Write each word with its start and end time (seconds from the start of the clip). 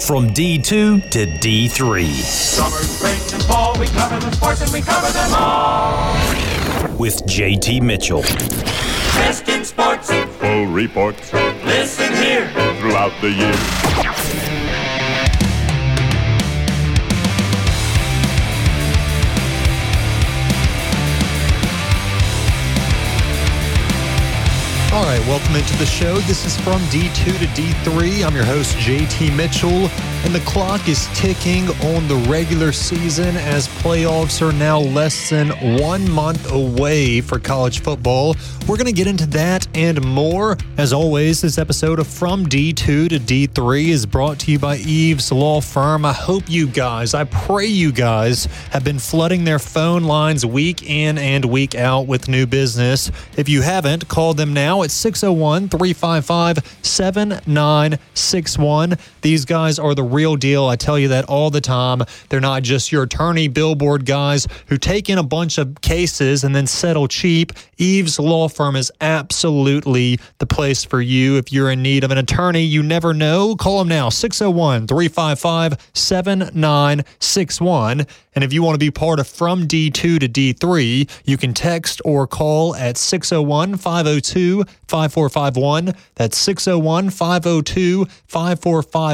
From 0.00 0.28
D2 0.28 1.10
to 1.10 1.26
D3. 1.26 2.04
Summer, 2.10 2.76
spring, 2.78 3.20
and 3.34 3.44
fall, 3.44 3.78
we 3.78 3.86
cover 3.88 4.18
the 4.18 4.32
sports 4.32 4.62
and 4.62 4.72
we 4.72 4.80
cover 4.80 5.12
them 5.12 5.30
all. 5.34 6.14
With 6.96 7.22
JT 7.26 7.82
Mitchell. 7.82 8.22
Best 8.22 9.48
in 9.48 9.64
sports. 9.64 10.10
Full 10.10 10.66
reports. 10.66 11.32
Listen 11.64 12.12
here. 12.14 12.48
Throughout 12.80 13.12
the 13.20 13.30
year. 13.30 13.79
All 24.92 25.04
right, 25.04 25.20
welcome 25.28 25.54
into 25.54 25.76
the 25.78 25.86
show. 25.86 26.18
This 26.26 26.44
is 26.44 26.56
from 26.56 26.80
D2 26.90 27.38
to 27.38 27.46
D3. 27.54 28.26
I'm 28.26 28.34
your 28.34 28.44
host, 28.44 28.74
JT 28.76 29.36
Mitchell, 29.36 29.88
and 30.24 30.34
the 30.34 30.40
clock 30.40 30.88
is 30.88 31.08
ticking 31.14 31.68
on 31.94 32.06
the 32.06 32.26
regular 32.28 32.72
season 32.72 33.36
as 33.36 33.68
playoffs 33.68 34.46
are 34.46 34.52
now 34.52 34.78
less 34.78 35.30
than 35.30 35.48
one 35.80 36.08
month 36.10 36.52
away 36.52 37.20
for 37.20 37.38
college 37.38 37.80
football. 37.80 38.36
We're 38.68 38.76
going 38.76 38.86
to 38.86 38.92
get 38.92 39.06
into 39.06 39.26
that 39.26 39.66
and 39.74 40.04
more. 40.04 40.56
As 40.76 40.92
always, 40.92 41.40
this 41.40 41.58
episode 41.58 41.98
of 41.98 42.06
From 42.06 42.46
D2 42.46 43.08
to 43.08 43.08
D3 43.08 43.88
is 43.88 44.06
brought 44.06 44.38
to 44.40 44.52
you 44.52 44.58
by 44.58 44.76
Eaves 44.76 45.32
Law 45.32 45.60
Firm. 45.60 46.04
I 46.04 46.12
hope 46.12 46.44
you 46.48 46.66
guys, 46.66 47.14
I 47.14 47.24
pray 47.24 47.66
you 47.66 47.90
guys 47.90 48.44
have 48.70 48.84
been 48.84 48.98
flooding 48.98 49.44
their 49.44 49.58
phone 49.58 50.04
lines 50.04 50.44
week 50.44 50.88
in 50.88 51.18
and 51.18 51.44
week 51.46 51.74
out 51.74 52.06
with 52.06 52.28
new 52.28 52.46
business. 52.46 53.10
If 53.36 53.48
you 53.48 53.62
haven't, 53.62 54.08
call 54.08 54.34
them 54.34 54.52
now 54.52 54.82
at 54.82 54.90
601 54.90 55.68
355 55.68 56.78
7961. 56.82 58.96
These 59.22 59.44
guys 59.44 59.78
are 59.78 59.94
the 59.94 60.02
real 60.02 60.36
deal. 60.36 60.66
I 60.66 60.76
tell 60.76 60.98
you 60.98 61.08
that 61.08 61.24
all 61.26 61.50
the 61.50 61.60
time. 61.60 62.02
They're 62.28 62.40
not 62.40 62.62
just 62.62 62.92
your 62.92 63.04
attorney 63.04 63.48
billboard 63.48 64.06
guys 64.06 64.46
who 64.66 64.78
take 64.78 65.08
in 65.08 65.18
a 65.18 65.22
bunch 65.22 65.58
of 65.58 65.80
cases 65.80 66.44
and 66.44 66.54
then 66.54 66.66
settle 66.66 67.08
cheap. 67.08 67.52
Eaves 67.78 68.18
Law 68.18 68.48
Firm 68.48 68.76
is 68.76 68.92
absolutely 69.00 70.18
the 70.38 70.46
place 70.46 70.84
for 70.84 71.00
you. 71.00 71.36
If 71.36 71.52
you're 71.52 71.70
in 71.70 71.82
need 71.82 72.04
of 72.04 72.10
an 72.10 72.18
attorney, 72.18 72.62
you 72.62 72.82
never 72.82 73.14
know. 73.14 73.56
Call 73.56 73.78
them 73.78 73.88
now 73.88 74.08
601 74.08 74.86
355 74.86 75.90
7961. 75.92 78.06
And 78.34 78.44
if 78.44 78.52
you 78.52 78.62
want 78.62 78.74
to 78.74 78.78
be 78.78 78.90
part 78.90 79.18
of 79.18 79.26
From 79.26 79.66
D2 79.66 79.92
to 79.92 80.28
D3, 80.28 81.10
you 81.24 81.36
can 81.36 81.52
text 81.52 82.00
or 82.04 82.26
call 82.26 82.74
at 82.76 82.96
601 82.96 83.76
502 83.76 84.64
5451. 84.86 85.94
That's 86.14 86.38
601 86.38 87.10
502 87.10 88.06
5451. 88.26 89.09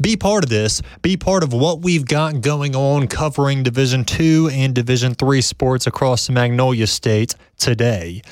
Be 0.00 0.16
part 0.16 0.44
of 0.44 0.50
this. 0.50 0.82
Be 1.02 1.16
part 1.16 1.42
of 1.42 1.52
what 1.52 1.82
we've 1.82 2.04
got 2.04 2.40
going 2.40 2.74
on 2.74 3.08
covering 3.08 3.62
Division 3.62 4.04
2 4.04 4.50
and 4.52 4.74
Division 4.74 5.14
3 5.14 5.40
sports 5.40 5.86
across 5.86 6.26
the 6.26 6.32
Magnolia 6.32 6.86
State 6.86 7.34
today. 7.58 8.22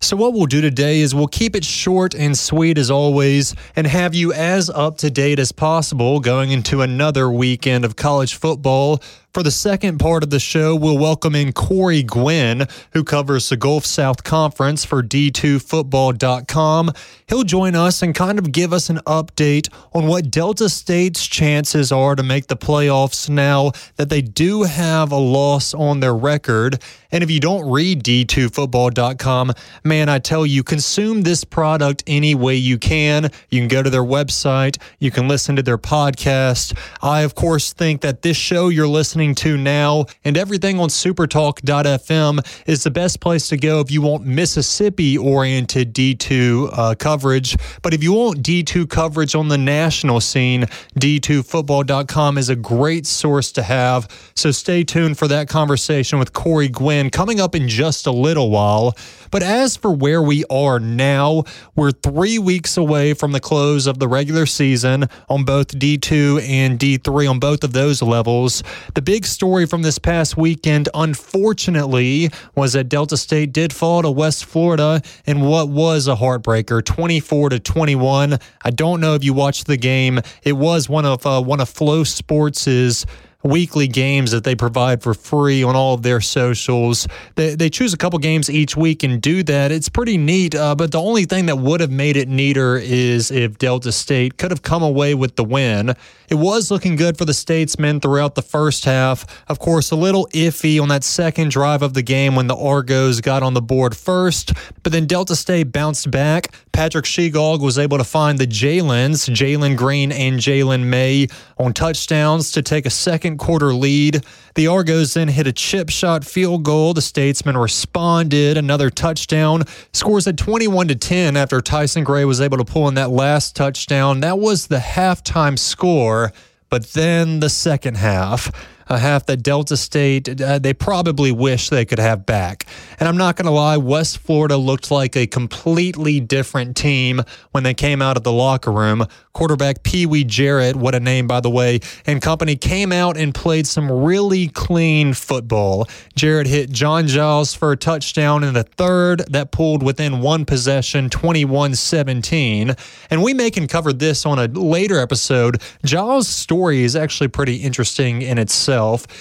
So, 0.00 0.16
what 0.16 0.32
we'll 0.32 0.46
do 0.46 0.60
today 0.60 1.00
is 1.00 1.12
we'll 1.12 1.26
keep 1.26 1.56
it 1.56 1.64
short 1.64 2.14
and 2.14 2.38
sweet 2.38 2.78
as 2.78 2.88
always 2.88 3.54
and 3.74 3.84
have 3.84 4.14
you 4.14 4.32
as 4.32 4.70
up 4.70 4.98
to 4.98 5.10
date 5.10 5.40
as 5.40 5.50
possible 5.50 6.20
going 6.20 6.52
into 6.52 6.82
another 6.82 7.28
weekend 7.30 7.84
of 7.84 7.96
college 7.96 8.36
football. 8.36 9.02
For 9.38 9.44
the 9.44 9.52
second 9.52 9.98
part 9.98 10.24
of 10.24 10.30
the 10.30 10.40
show, 10.40 10.74
we'll 10.74 10.98
welcome 10.98 11.36
in 11.36 11.52
Cory 11.52 12.02
Guinn, 12.02 12.66
who 12.92 13.04
covers 13.04 13.48
the 13.48 13.56
Gulf 13.56 13.86
South 13.86 14.24
Conference 14.24 14.84
for 14.84 15.00
D2Football.com. 15.00 16.90
He'll 17.28 17.44
join 17.44 17.76
us 17.76 18.02
and 18.02 18.16
kind 18.16 18.40
of 18.40 18.50
give 18.50 18.72
us 18.72 18.90
an 18.90 18.96
update 19.06 19.72
on 19.92 20.08
what 20.08 20.32
Delta 20.32 20.68
State's 20.68 21.24
chances 21.24 21.92
are 21.92 22.16
to 22.16 22.24
make 22.24 22.48
the 22.48 22.56
playoffs 22.56 23.28
now 23.28 23.70
that 23.94 24.08
they 24.08 24.22
do 24.22 24.64
have 24.64 25.12
a 25.12 25.16
loss 25.16 25.72
on 25.72 26.00
their 26.00 26.16
record. 26.16 26.82
And 27.12 27.22
if 27.22 27.30
you 27.30 27.38
don't 27.38 27.70
read 27.70 28.02
D2Football.com, 28.02 29.52
man, 29.84 30.08
I 30.08 30.18
tell 30.18 30.44
you, 30.44 30.62
consume 30.64 31.22
this 31.22 31.44
product 31.44 32.02
any 32.06 32.34
way 32.34 32.56
you 32.56 32.76
can. 32.76 33.30
You 33.50 33.60
can 33.60 33.68
go 33.68 33.82
to 33.82 33.88
their 33.88 34.02
website, 34.02 34.78
you 34.98 35.10
can 35.10 35.28
listen 35.28 35.54
to 35.56 35.62
their 35.62 35.78
podcast. 35.78 36.76
I, 37.02 37.20
of 37.22 37.34
course, 37.34 37.72
think 37.72 38.00
that 38.00 38.22
this 38.22 38.36
show 38.36 38.68
you're 38.68 38.88
listening 38.88 39.27
to 39.36 39.56
now 39.56 40.06
and 40.24 40.36
everything 40.36 40.78
on 40.80 40.88
supertalk.fm 40.88 42.64
is 42.66 42.84
the 42.84 42.90
best 42.90 43.20
place 43.20 43.48
to 43.48 43.56
go 43.56 43.80
if 43.80 43.90
you 43.90 44.02
want 44.02 44.24
Mississippi 44.24 45.16
oriented 45.16 45.94
D2 45.94 46.70
uh, 46.72 46.94
coverage. 46.94 47.56
But 47.82 47.94
if 47.94 48.02
you 48.02 48.12
want 48.12 48.42
D2 48.42 48.88
coverage 48.88 49.34
on 49.34 49.48
the 49.48 49.58
national 49.58 50.20
scene, 50.20 50.64
D2football.com 50.98 52.38
is 52.38 52.48
a 52.48 52.56
great 52.56 53.06
source 53.06 53.52
to 53.52 53.62
have. 53.62 54.32
So 54.34 54.50
stay 54.50 54.84
tuned 54.84 55.18
for 55.18 55.28
that 55.28 55.48
conversation 55.48 56.18
with 56.18 56.32
Cory 56.32 56.68
Guinn 56.68 57.10
coming 57.10 57.40
up 57.40 57.54
in 57.54 57.68
just 57.68 58.06
a 58.06 58.12
little 58.12 58.50
while. 58.50 58.96
But 59.30 59.42
as 59.42 59.76
for 59.76 59.90
where 59.90 60.22
we 60.22 60.44
are 60.50 60.80
now, 60.80 61.44
we're 61.76 61.90
three 61.90 62.38
weeks 62.38 62.76
away 62.76 63.14
from 63.14 63.32
the 63.32 63.40
close 63.40 63.86
of 63.86 63.98
the 63.98 64.08
regular 64.08 64.46
season 64.46 65.08
on 65.28 65.44
both 65.44 65.68
D2 65.78 66.42
and 66.42 66.78
D3 66.78 67.30
on 67.30 67.38
both 67.38 67.64
of 67.64 67.72
those 67.72 68.02
levels. 68.02 68.62
The 68.94 69.02
big 69.08 69.24
story 69.24 69.64
from 69.64 69.80
this 69.80 69.98
past 69.98 70.36
weekend, 70.36 70.86
unfortunately, 70.92 72.28
was 72.54 72.74
that 72.74 72.90
Delta 72.90 73.16
State 73.16 73.54
did 73.54 73.72
fall 73.72 74.02
to 74.02 74.10
West 74.10 74.44
Florida 74.44 75.00
in 75.24 75.40
what 75.40 75.70
was 75.70 76.06
a 76.08 76.14
heartbreaker, 76.14 76.84
24 76.84 77.48
to 77.48 77.58
21. 77.58 78.38
I 78.62 78.70
don't 78.70 79.00
know 79.00 79.14
if 79.14 79.24
you 79.24 79.32
watched 79.32 79.66
the 79.66 79.78
game. 79.78 80.20
It 80.42 80.52
was 80.52 80.90
one 80.90 81.06
of 81.06 81.24
uh, 81.24 81.40
one 81.40 81.58
of 81.58 81.72
FloSports's 81.72 83.06
weekly 83.44 83.86
games 83.86 84.32
that 84.32 84.42
they 84.42 84.56
provide 84.56 85.00
for 85.00 85.14
free 85.14 85.62
on 85.62 85.76
all 85.76 85.94
of 85.94 86.02
their 86.02 86.20
socials. 86.20 87.06
They, 87.36 87.54
they 87.54 87.70
choose 87.70 87.94
a 87.94 87.96
couple 87.96 88.18
games 88.18 88.50
each 88.50 88.76
week 88.76 89.04
and 89.04 89.22
do 89.22 89.44
that. 89.44 89.70
It's 89.70 89.88
pretty 89.88 90.18
neat. 90.18 90.56
Uh, 90.56 90.74
but 90.74 90.90
the 90.90 91.00
only 91.00 91.24
thing 91.24 91.46
that 91.46 91.56
would 91.56 91.80
have 91.80 91.90
made 91.90 92.16
it 92.16 92.28
neater 92.28 92.76
is 92.76 93.30
if 93.30 93.56
Delta 93.58 93.92
State 93.92 94.38
could 94.38 94.50
have 94.50 94.62
come 94.62 94.82
away 94.82 95.14
with 95.14 95.36
the 95.36 95.44
win. 95.44 95.94
It 96.28 96.34
was 96.34 96.70
looking 96.70 96.96
good 96.96 97.16
for 97.16 97.24
the 97.24 97.32
Statesmen 97.32 98.00
throughout 98.00 98.34
the 98.34 98.42
first 98.42 98.84
half. 98.84 99.24
Of 99.48 99.58
course, 99.60 99.92
a 99.92 99.96
little 99.96 100.26
iffy 100.34 100.80
on 100.80 100.88
that 100.88 101.04
second 101.04 101.50
drive 101.50 101.80
of 101.80 101.94
the 101.94 102.02
game 102.02 102.34
when 102.34 102.48
the 102.48 102.56
Argos 102.56 103.20
got 103.20 103.42
on 103.42 103.54
the 103.54 103.62
board 103.62 103.96
first, 103.96 104.52
but 104.82 104.92
then 104.92 105.06
Delta 105.06 105.36
State 105.36 105.72
bounced 105.72 106.10
back. 106.10 106.52
Patrick 106.72 107.06
Shegog 107.06 107.60
was 107.60 107.78
able 107.78 107.98
to 107.98 108.04
find 108.04 108.38
the 108.38 108.46
Jalen's, 108.46 109.26
Jalen 109.28 109.76
Green 109.76 110.12
and 110.12 110.38
Jalen 110.38 110.84
May, 110.84 111.28
on 111.56 111.72
touchdowns 111.72 112.52
to 112.52 112.62
take 112.62 112.84
a 112.84 112.90
second 112.90 113.27
quarter 113.36 113.74
lead. 113.74 114.24
The 114.54 114.66
Argos 114.66 115.14
then 115.14 115.28
hit 115.28 115.46
a 115.46 115.52
chip 115.52 115.90
shot 115.90 116.24
field 116.24 116.62
goal. 116.62 116.94
The 116.94 117.02
Statesmen 117.02 117.56
responded, 117.56 118.56
another 118.56 118.90
touchdown. 118.90 119.64
Scores 119.92 120.26
at 120.26 120.36
21 120.36 120.88
to 120.88 120.94
10 120.94 121.36
after 121.36 121.60
Tyson 121.60 122.04
Gray 122.04 122.24
was 122.24 122.40
able 122.40 122.58
to 122.58 122.64
pull 122.64 122.88
in 122.88 122.94
that 122.94 123.10
last 123.10 123.54
touchdown. 123.54 124.20
That 124.20 124.38
was 124.38 124.68
the 124.68 124.78
halftime 124.78 125.58
score. 125.58 126.32
But 126.70 126.84
then 126.92 127.40
the 127.40 127.48
second 127.48 127.96
half, 127.96 128.50
a 128.88 128.98
half 128.98 129.26
that 129.26 129.42
Delta 129.42 129.76
State, 129.76 130.40
uh, 130.40 130.58
they 130.58 130.72
probably 130.72 131.30
wish 131.30 131.68
they 131.68 131.84
could 131.84 131.98
have 131.98 132.26
back. 132.26 132.64
And 132.98 133.08
I'm 133.08 133.16
not 133.16 133.36
going 133.36 133.46
to 133.46 133.52
lie, 133.52 133.76
West 133.76 134.18
Florida 134.18 134.56
looked 134.56 134.90
like 134.90 135.16
a 135.16 135.26
completely 135.26 136.20
different 136.20 136.76
team 136.76 137.22
when 137.52 137.64
they 137.64 137.74
came 137.74 138.00
out 138.00 138.16
of 138.16 138.24
the 138.24 138.32
locker 138.32 138.72
room. 138.72 139.06
Quarterback 139.32 139.82
Pee 139.82 140.06
Wee 140.06 140.24
Jarrett, 140.24 140.74
what 140.74 140.94
a 140.94 141.00
name, 141.00 141.26
by 141.26 141.40
the 141.40 141.50
way, 141.50 141.80
and 142.06 142.20
company 142.20 142.56
came 142.56 142.90
out 142.90 143.16
and 143.16 143.34
played 143.34 143.66
some 143.66 143.90
really 143.90 144.48
clean 144.48 145.12
football. 145.14 145.86
Jarrett 146.16 146.48
hit 146.48 146.70
John 146.70 147.06
Giles 147.06 147.54
for 147.54 147.70
a 147.70 147.76
touchdown 147.76 148.42
in 148.42 148.54
the 148.54 148.64
third 148.64 149.22
that 149.30 149.52
pulled 149.52 149.82
within 149.82 150.20
one 150.20 150.44
possession, 150.44 151.08
21 151.08 151.76
17. 151.76 152.74
And 153.10 153.22
we 153.22 153.32
may 153.32 153.50
can 153.50 153.68
cover 153.68 153.92
this 153.92 154.26
on 154.26 154.38
a 154.38 154.46
later 154.46 154.98
episode. 154.98 155.62
Giles' 155.84 156.26
story 156.26 156.82
is 156.82 156.96
actually 156.96 157.28
pretty 157.28 157.56
interesting 157.56 158.22
in 158.22 158.38
itself. 158.38 158.77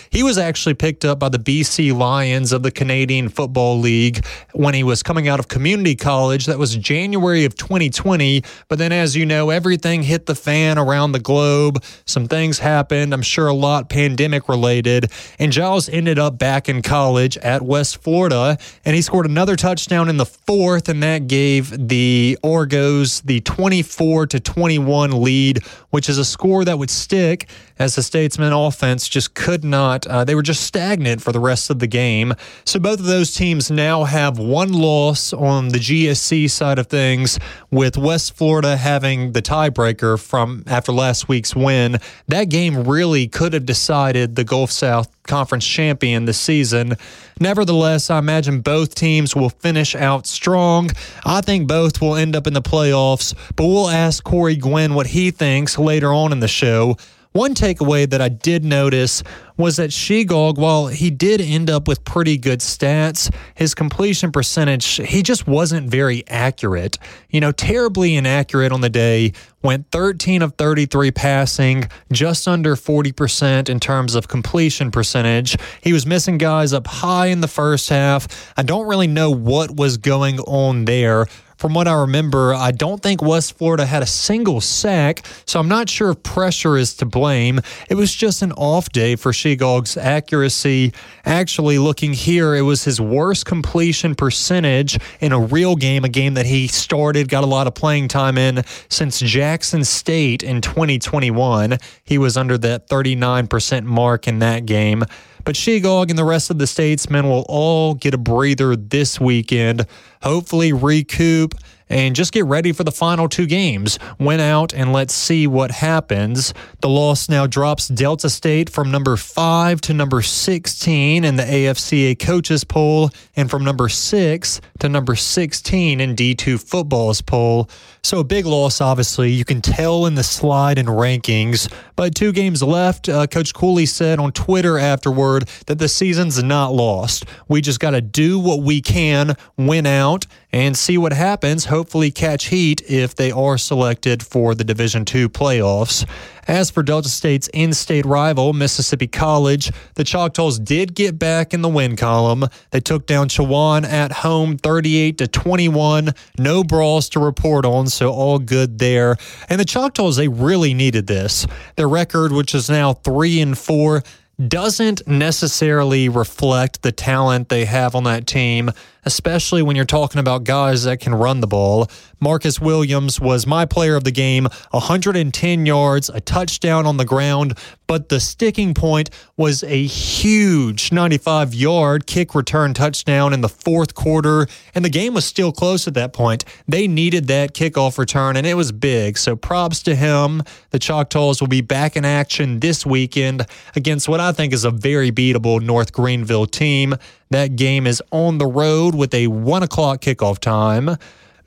He 0.09 0.24
was 0.24 0.38
actually 0.38 0.75
picked 0.75 1.04
up 1.04 1.19
by 1.19 1.30
the 1.30 1.39
BC 1.39 1.98
Lions 1.98 2.51
of 2.51 2.63
the 2.63 2.71
Canadian 2.71 3.30
Football 3.30 3.80
League 3.80 4.25
when 4.54 4.74
he 4.74 4.83
was 4.83 5.04
coming 5.04 5.27
out 5.27 5.39
of 5.39 5.48
community 5.48 5.95
college. 5.95 6.45
That 6.45 6.59
was 6.59 6.75
January 6.75 7.45
of 7.45 7.56
2020. 7.56 8.44
But 8.68 8.80
then, 8.80 8.92
as 8.92 9.15
you 9.15 9.25
know, 9.25 9.50
everything 9.50 10.04
hit 10.04 10.25
the 10.25 10.36
fan 10.36 10.77
around 10.77 11.12
the 11.12 11.19
globe. 11.19 11.83
Some 12.06 12.27
things 12.27 12.59
happened. 12.59 13.13
I'm 13.13 13.21
sure 13.21 13.48
a 13.48 13.54
lot 13.54 13.89
pandemic 13.89 14.48
related. 14.48 15.12
And 15.39 15.51
Giles 15.51 15.89
ended 15.89 16.19
up 16.19 16.38
back 16.38 16.69
in 16.69 16.81
college 16.81 17.38
at 17.38 17.62
West 17.62 17.98
Florida, 17.98 18.57
and 18.86 18.95
he 18.95 19.01
scored 19.01 19.25
another 19.25 19.56
touchdown 19.56 20.09
in 20.09 20.18
the 20.18 20.25
fourth, 20.25 20.89
and 20.89 21.01
that 21.04 21.27
gave 21.27 21.88
the 21.88 22.38
Argos 22.44 23.21
the 23.21 23.42
24 23.42 24.27
to 24.27 24.39
21 24.39 25.24
lead, 25.24 25.63
which 25.89 26.09
is 26.09 26.18
a 26.18 26.25
score 26.25 26.63
that 26.65 26.77
would 26.77 26.89
stick 26.89 27.50
as 27.80 27.95
the 27.95 28.04
Statesman 28.04 28.54
offense 28.54 29.07
just 29.07 29.33
could 29.47 29.63
not, 29.63 30.05
uh, 30.07 30.25
they 30.25 30.35
were 30.35 30.41
just 30.41 30.65
stagnant 30.65 31.21
for 31.21 31.31
the 31.31 31.39
rest 31.39 31.69
of 31.69 31.79
the 31.79 31.88
game. 31.88 32.33
So 32.65 32.81
both 32.81 32.99
of 32.99 33.05
those 33.05 33.33
teams 33.33 33.71
now 33.71 34.03
have 34.03 34.38
one 34.38 34.73
loss 34.73 35.31
on 35.31 35.69
the 35.69 35.77
GSC 35.77 36.49
side 36.49 36.77
of 36.77 36.88
things, 36.88 37.39
with 37.71 37.97
West 37.97 38.35
Florida 38.35 38.75
having 38.75 39.31
the 39.31 39.41
tiebreaker 39.41 40.19
from 40.19 40.65
after 40.67 40.91
last 40.91 41.29
week's 41.29 41.55
win. 41.55 41.95
That 42.27 42.49
game 42.49 42.83
really 42.83 43.29
could 43.29 43.53
have 43.53 43.65
decided 43.65 44.35
the 44.35 44.44
Gulf 44.44 44.69
South 44.69 45.07
Conference 45.27 45.65
champion 45.65 46.25
this 46.25 46.39
season. 46.39 46.97
Nevertheless, 47.39 48.09
I 48.09 48.19
imagine 48.19 48.59
both 48.59 48.95
teams 48.95 49.33
will 49.33 49.49
finish 49.49 49.95
out 49.95 50.27
strong. 50.27 50.89
I 51.25 51.39
think 51.39 51.69
both 51.69 52.01
will 52.01 52.17
end 52.17 52.35
up 52.35 52.47
in 52.47 52.53
the 52.53 52.61
playoffs, 52.61 53.33
but 53.55 53.65
we'll 53.65 53.89
ask 53.89 54.25
Cory 54.25 54.57
Guinn 54.57 54.94
what 54.94 55.07
he 55.07 55.31
thinks 55.31 55.77
later 55.77 56.11
on 56.11 56.33
in 56.33 56.41
the 56.41 56.49
show. 56.49 56.97
One 57.38 57.54
takeaway 57.54 58.10
that 58.10 58.19
I 58.19 58.30
did 58.30 58.66
notice 58.66 59.22
was 59.57 59.75
that 59.75 59.92
Shegog, 59.92 60.57
while 60.57 60.88
he 60.88 61.12
did 61.12 61.39
end 61.39 61.69
up 61.69 61.88
with 61.88 62.04
pretty 62.04 62.36
good 62.36 62.62
stats, 62.62 63.31
his 63.54 63.75
completion 63.75 64.31
percentage, 64.31 64.95
he 64.95 65.22
just 65.22 65.45
wasn't 65.45 65.88
very 65.88 66.24
accurate. 66.28 66.98
You 67.30 67.39
know, 67.39 67.51
terribly 67.51 68.16
inaccurate 68.16 68.72
on 68.72 68.81
the 68.81 68.89
day. 68.89 69.34
Went 69.62 69.92
13 69.92 70.42
of 70.42 70.56
33 70.56 71.12
passing, 71.12 71.88
just 72.12 72.48
under 72.48 72.75
40% 72.75 73.69
in 73.69 73.80
terms 73.80 74.16
of 74.16 74.28
completion 74.28 74.90
percentage. 74.90 75.57
He 75.81 75.94
was 75.94 76.07
missing 76.07 76.40
guys 76.40 76.74
up 76.74 76.88
high 76.88 77.28
in 77.28 77.42
the 77.42 77.48
first 77.48 77.90
half. 77.90 78.51
I 78.57 78.63
don't 78.63 78.88
really 78.88 79.06
know 79.06 79.30
what 79.30 79.78
was 79.78 79.98
going 79.98 80.40
on 80.40 80.86
there 80.86 81.28
from 81.57 81.74
what 81.74 81.88
I 81.88 81.94
remember, 81.94 82.54
I 82.54 82.71
don't 82.71 83.01
think 83.01 83.21
West 83.21 83.57
Florida 83.57 83.86
had 83.86 84.04
a 84.04 84.06
single 84.06 84.62
sack, 84.62 85.25
so 85.45 85.59
I'm 85.59 85.68
not 85.68 85.89
sure 85.89 86.12
if 86.12 86.21
pressure 86.21 86.77
is 86.77 86.94
to 86.95 87.06
blame. 87.06 87.59
It 87.89 87.95
was 87.95 88.13
just 88.13 88.44
an 88.44 88.51
off 88.54 88.89
day 88.89 89.15
for 89.15 89.31
Shegog's 89.31 89.98
accuracy. 89.98 90.94
Actually, 91.25 91.80
looking 91.80 92.13
here, 92.13 92.56
it 92.56 92.62
was 92.62 92.83
his 92.83 93.01
worst 93.01 93.45
completion 93.45 94.13
percentage 94.13 95.00
in 95.19 95.31
a 95.31 95.39
real 95.39 95.75
game, 95.75 96.06
a 96.06 96.09
game 96.09 96.36
that 96.36 96.45
he 96.45 96.68
started, 96.68 97.27
got 97.27 97.44
a 97.44 97.48
lot 97.48 97.65
of 97.65 97.74
playing 97.74 98.07
time 98.07 98.38
in 98.38 98.63
since 98.89 99.19
Jackson 99.19 99.83
State 99.83 100.44
in 100.44 100.62
2021. 100.62 101.77
He 102.04 102.18
was 102.18 102.38
under 102.38 102.57
that 102.59 102.88
39% 102.88 103.83
mark 103.83 104.27
in 104.27 104.39
that 104.39 104.65
game. 104.65 105.04
But 105.47 105.55
Shegog 105.55 106.09
and 106.09 106.19
the 106.19 106.25
rest 106.25 106.49
of 106.49 106.57
the 106.57 106.67
statesmen 106.67 107.29
will 107.29 107.45
all 107.47 107.94
get 107.94 108.13
a 108.13 108.17
breather 108.17 108.75
this 108.75 109.17
weekend. 109.17 109.85
Hopefully, 110.21 110.73
recoup 110.73 111.55
and 111.89 112.16
just 112.16 112.34
get 112.34 112.45
ready 112.45 112.72
for 112.72 112.84
the 112.84 112.92
final 112.92 113.30
two 113.30 113.45
games. 113.45 114.00
Win 114.19 114.39
out 114.39 114.74
and 114.74 114.94
let's 114.94 115.13
see 115.13 115.48
what 115.48 115.72
happens. 115.72 116.54
The 116.81 116.89
loss 116.89 117.30
now 117.30 117.48
drops 117.48 117.88
Delta 117.88 118.30
State 118.30 118.69
from 118.69 118.92
number 118.92 119.16
five 119.18 119.81
to 119.81 119.94
number 119.94 120.22
16 120.22 121.24
in 121.24 121.36
the 121.36 121.44
AFCA 121.44 122.19
coaches 122.19 122.63
poll 122.63 123.10
and 123.36 123.50
from 123.50 123.63
number 123.63 123.89
six 123.89 124.62
to 124.80 124.89
number 124.89 125.16
16 125.16 126.00
in 126.00 126.16
D2 126.16 126.62
football's 126.62 127.22
poll. 127.22 127.69
So 128.04 128.19
a 128.19 128.24
big 128.24 128.45
loss, 128.45 128.80
obviously. 128.80 129.31
You 129.31 129.44
can 129.44 129.62
tell 129.62 130.06
in 130.06 130.16
the 130.16 130.24
slide 130.24 130.78
and 130.78 130.88
rankings. 130.88 131.72
But 131.95 132.16
two 132.16 132.31
games 132.31 132.63
left. 132.63 133.10
Uh, 133.10 133.28
Coach 133.28 133.54
Cooley 133.54 133.86
said 133.86 134.19
on 134.19 134.31
Twitter 134.31 134.78
afterward 134.78 135.50
that 135.66 135.80
the 135.80 135.90
season's 135.90 136.42
not 136.42 136.74
lost. 136.74 137.25
We 137.48 137.60
just 137.60 137.80
got 137.80 137.92
to 137.92 138.01
do 138.01 138.40
what 138.40 138.62
we 138.62 138.81
can, 138.81 139.36
win 139.57 139.86
out, 139.86 140.25
and 140.57 140.75
see 140.75 140.98
what 140.98 141.13
happens. 141.13 141.65
Hopefully, 141.65 142.09
catch 142.09 142.45
heat 142.45 142.81
if 142.89 143.13
they 143.13 143.30
are 143.30 143.59
selected 143.59 144.24
for 144.24 144.56
the 144.56 144.63
Division 144.63 145.01
II 145.01 145.27
playoffs. 145.27 146.04
As 146.48 146.71
for 146.71 146.81
Delta 146.81 147.09
State's 147.09 147.48
in 147.54 147.74
state 147.74 148.07
rival, 148.07 148.54
Mississippi 148.54 149.06
College, 149.06 149.71
the 149.94 150.04
Choctaws 150.04 150.57
did 150.57 150.95
get 150.95 151.19
back 151.19 151.54
in 151.54 151.62
the 151.62 151.69
win 151.69 151.95
column. 151.95 152.45
They 152.71 152.80
took 152.80 153.06
down 153.06 153.30
Chowan 153.30 153.86
at 153.86 154.12
home 154.12 154.57
38 154.57 155.19
to 155.19 155.27
21. 155.27 156.13
No 156.39 156.63
brawls 156.63 157.07
to 157.09 157.19
report 157.19 157.63
on, 157.63 157.86
so 157.86 158.12
all 158.12 158.39
good 158.39 158.80
there. 158.80 159.15
And 159.50 159.59
the 159.59 159.65
Choctaws, 159.65 160.15
they 160.15 160.27
really 160.27 160.74
needed 160.74 161.06
this. 161.06 161.45
Their 161.75 161.88
record, 161.88 162.31
which 162.31 162.56
is 162.56 162.68
now 162.68 162.94
3 162.94 163.42
and 163.42 163.56
4, 163.56 164.01
doesn't 164.48 165.07
necessarily 165.07 166.09
reflect 166.09 166.83
the 166.83 166.92
talent 166.92 167.50
they 167.50 167.65
have 167.65 167.95
on 167.95 168.04
that 168.04 168.27
team, 168.27 168.71
especially 169.07 169.62
when 169.62 169.77
you're 169.77 169.86
talking 169.86 170.19
about 170.19 170.44
guys 170.44 170.83
that 170.83 171.00
can 171.00 171.15
run 171.15 171.39
the 171.39 171.48
ball. 171.48 171.88
Marcus 172.19 172.59
Williams 172.59 173.21
was 173.21 173.48
my 173.48 173.65
player 173.65 173.95
of 173.95 174.04
the 174.04 174.12
game, 174.12 174.50
110 174.71 175.65
yards, 175.65 176.09
a 176.09 176.19
touchdown 176.19 176.86
on 176.86 176.98
the 176.98 177.06
ground, 177.06 177.57
but 177.88 178.09
the 178.09 178.19
sticking 178.19 178.74
point 178.74 179.09
was 179.38 179.63
a 179.63 179.86
huge 179.86 180.92
95 180.92 181.54
yard 181.54 182.06
kick 182.06 182.36
return 182.36 182.74
touchdown 182.74 183.31
in 183.31 183.39
the 183.39 183.48
fourth 183.48 183.95
quarter, 183.95 184.45
and 184.75 184.83
the 184.83 184.89
game 184.89 185.13
was 185.13 185.24
still 185.24 185.54
close 185.54 185.88
at 185.88 185.94
that 185.94 186.12
point. 186.12 186.44
They 186.68 186.86
needed 186.86 187.27
that 187.27 187.54
kickoff 187.54 187.98
return, 187.98 188.36
and 188.36 188.45
it 188.45 188.56
was 188.56 188.74
big. 188.74 189.18
So 189.18 189.38
props 189.38 189.81
to 189.83 189.95
him. 189.95 190.44
The 190.71 190.80
Choctaws 190.80 191.39
will 191.39 191.48
be 191.48 191.62
back 191.62 191.95
in 191.95 192.04
action 192.04 192.59
this 192.59 192.86
weekend 192.86 193.45
against 193.74 194.09
what 194.09 194.19
I 194.19 194.33
think 194.33 194.51
is 194.51 194.65
a 194.65 194.71
very 194.71 195.13
beatable 195.13 195.62
North 195.62 195.94
Greenville 195.94 196.45
team. 196.45 196.95
That 197.29 197.56
game 197.56 197.85
is 197.88 198.01
on 198.12 198.38
the 198.38 198.47
road 198.47 198.95
with 198.95 199.13
a 199.13 199.27
one 199.27 199.63
o'clock 199.63 200.01
kickoff 200.01 200.39
time. 200.39 200.97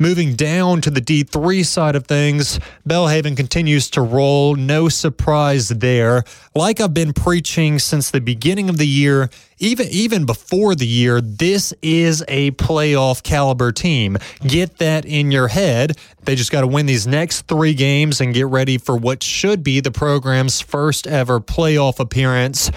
Moving 0.01 0.35
down 0.35 0.81
to 0.81 0.91
the 0.91 1.03
D3 1.03 1.63
side 1.63 1.95
of 1.95 2.07
things, 2.07 2.59
Belhaven 2.89 3.37
continues 3.37 3.91
to 3.91 4.01
roll. 4.01 4.57
No 4.57 4.89
surprise 4.89 5.69
there. 5.69 6.25
Like 6.55 6.81
I've 6.81 6.95
been 6.95 7.13
preaching 7.13 7.79
since 7.79 8.11
the 8.11 8.23
beginning 8.23 8.71
of 8.71 8.79
the 8.79 8.87
year, 8.87 9.29
even 9.59 9.89
even 9.89 10.25
before 10.25 10.75
the 10.75 10.87
year, 10.87 11.21
this 11.21 11.75
is 11.83 12.25
a 12.29 12.53
playoff 12.53 13.23
caliber 13.23 13.73
team. 13.73 14.17
Get 14.41 14.79
that 14.79 15.05
in 15.05 15.31
your 15.31 15.49
head. 15.49 15.99
They 16.25 16.35
just 16.35 16.51
got 16.51 16.63
to 16.63 16.67
win 16.67 16.87
these 16.87 17.07
next 17.07 17.43
three 17.43 17.75
games 17.75 18.23
and 18.23 18.33
get 18.33 18.47
ready 18.47 18.79
for 18.79 18.97
what 18.97 19.23
should 19.23 19.63
be 19.63 19.81
the 19.81 19.91
program's 19.91 20.63
first 20.63 21.07
ever 21.07 21.41
playoff 21.41 22.01
appearance. 22.01 22.71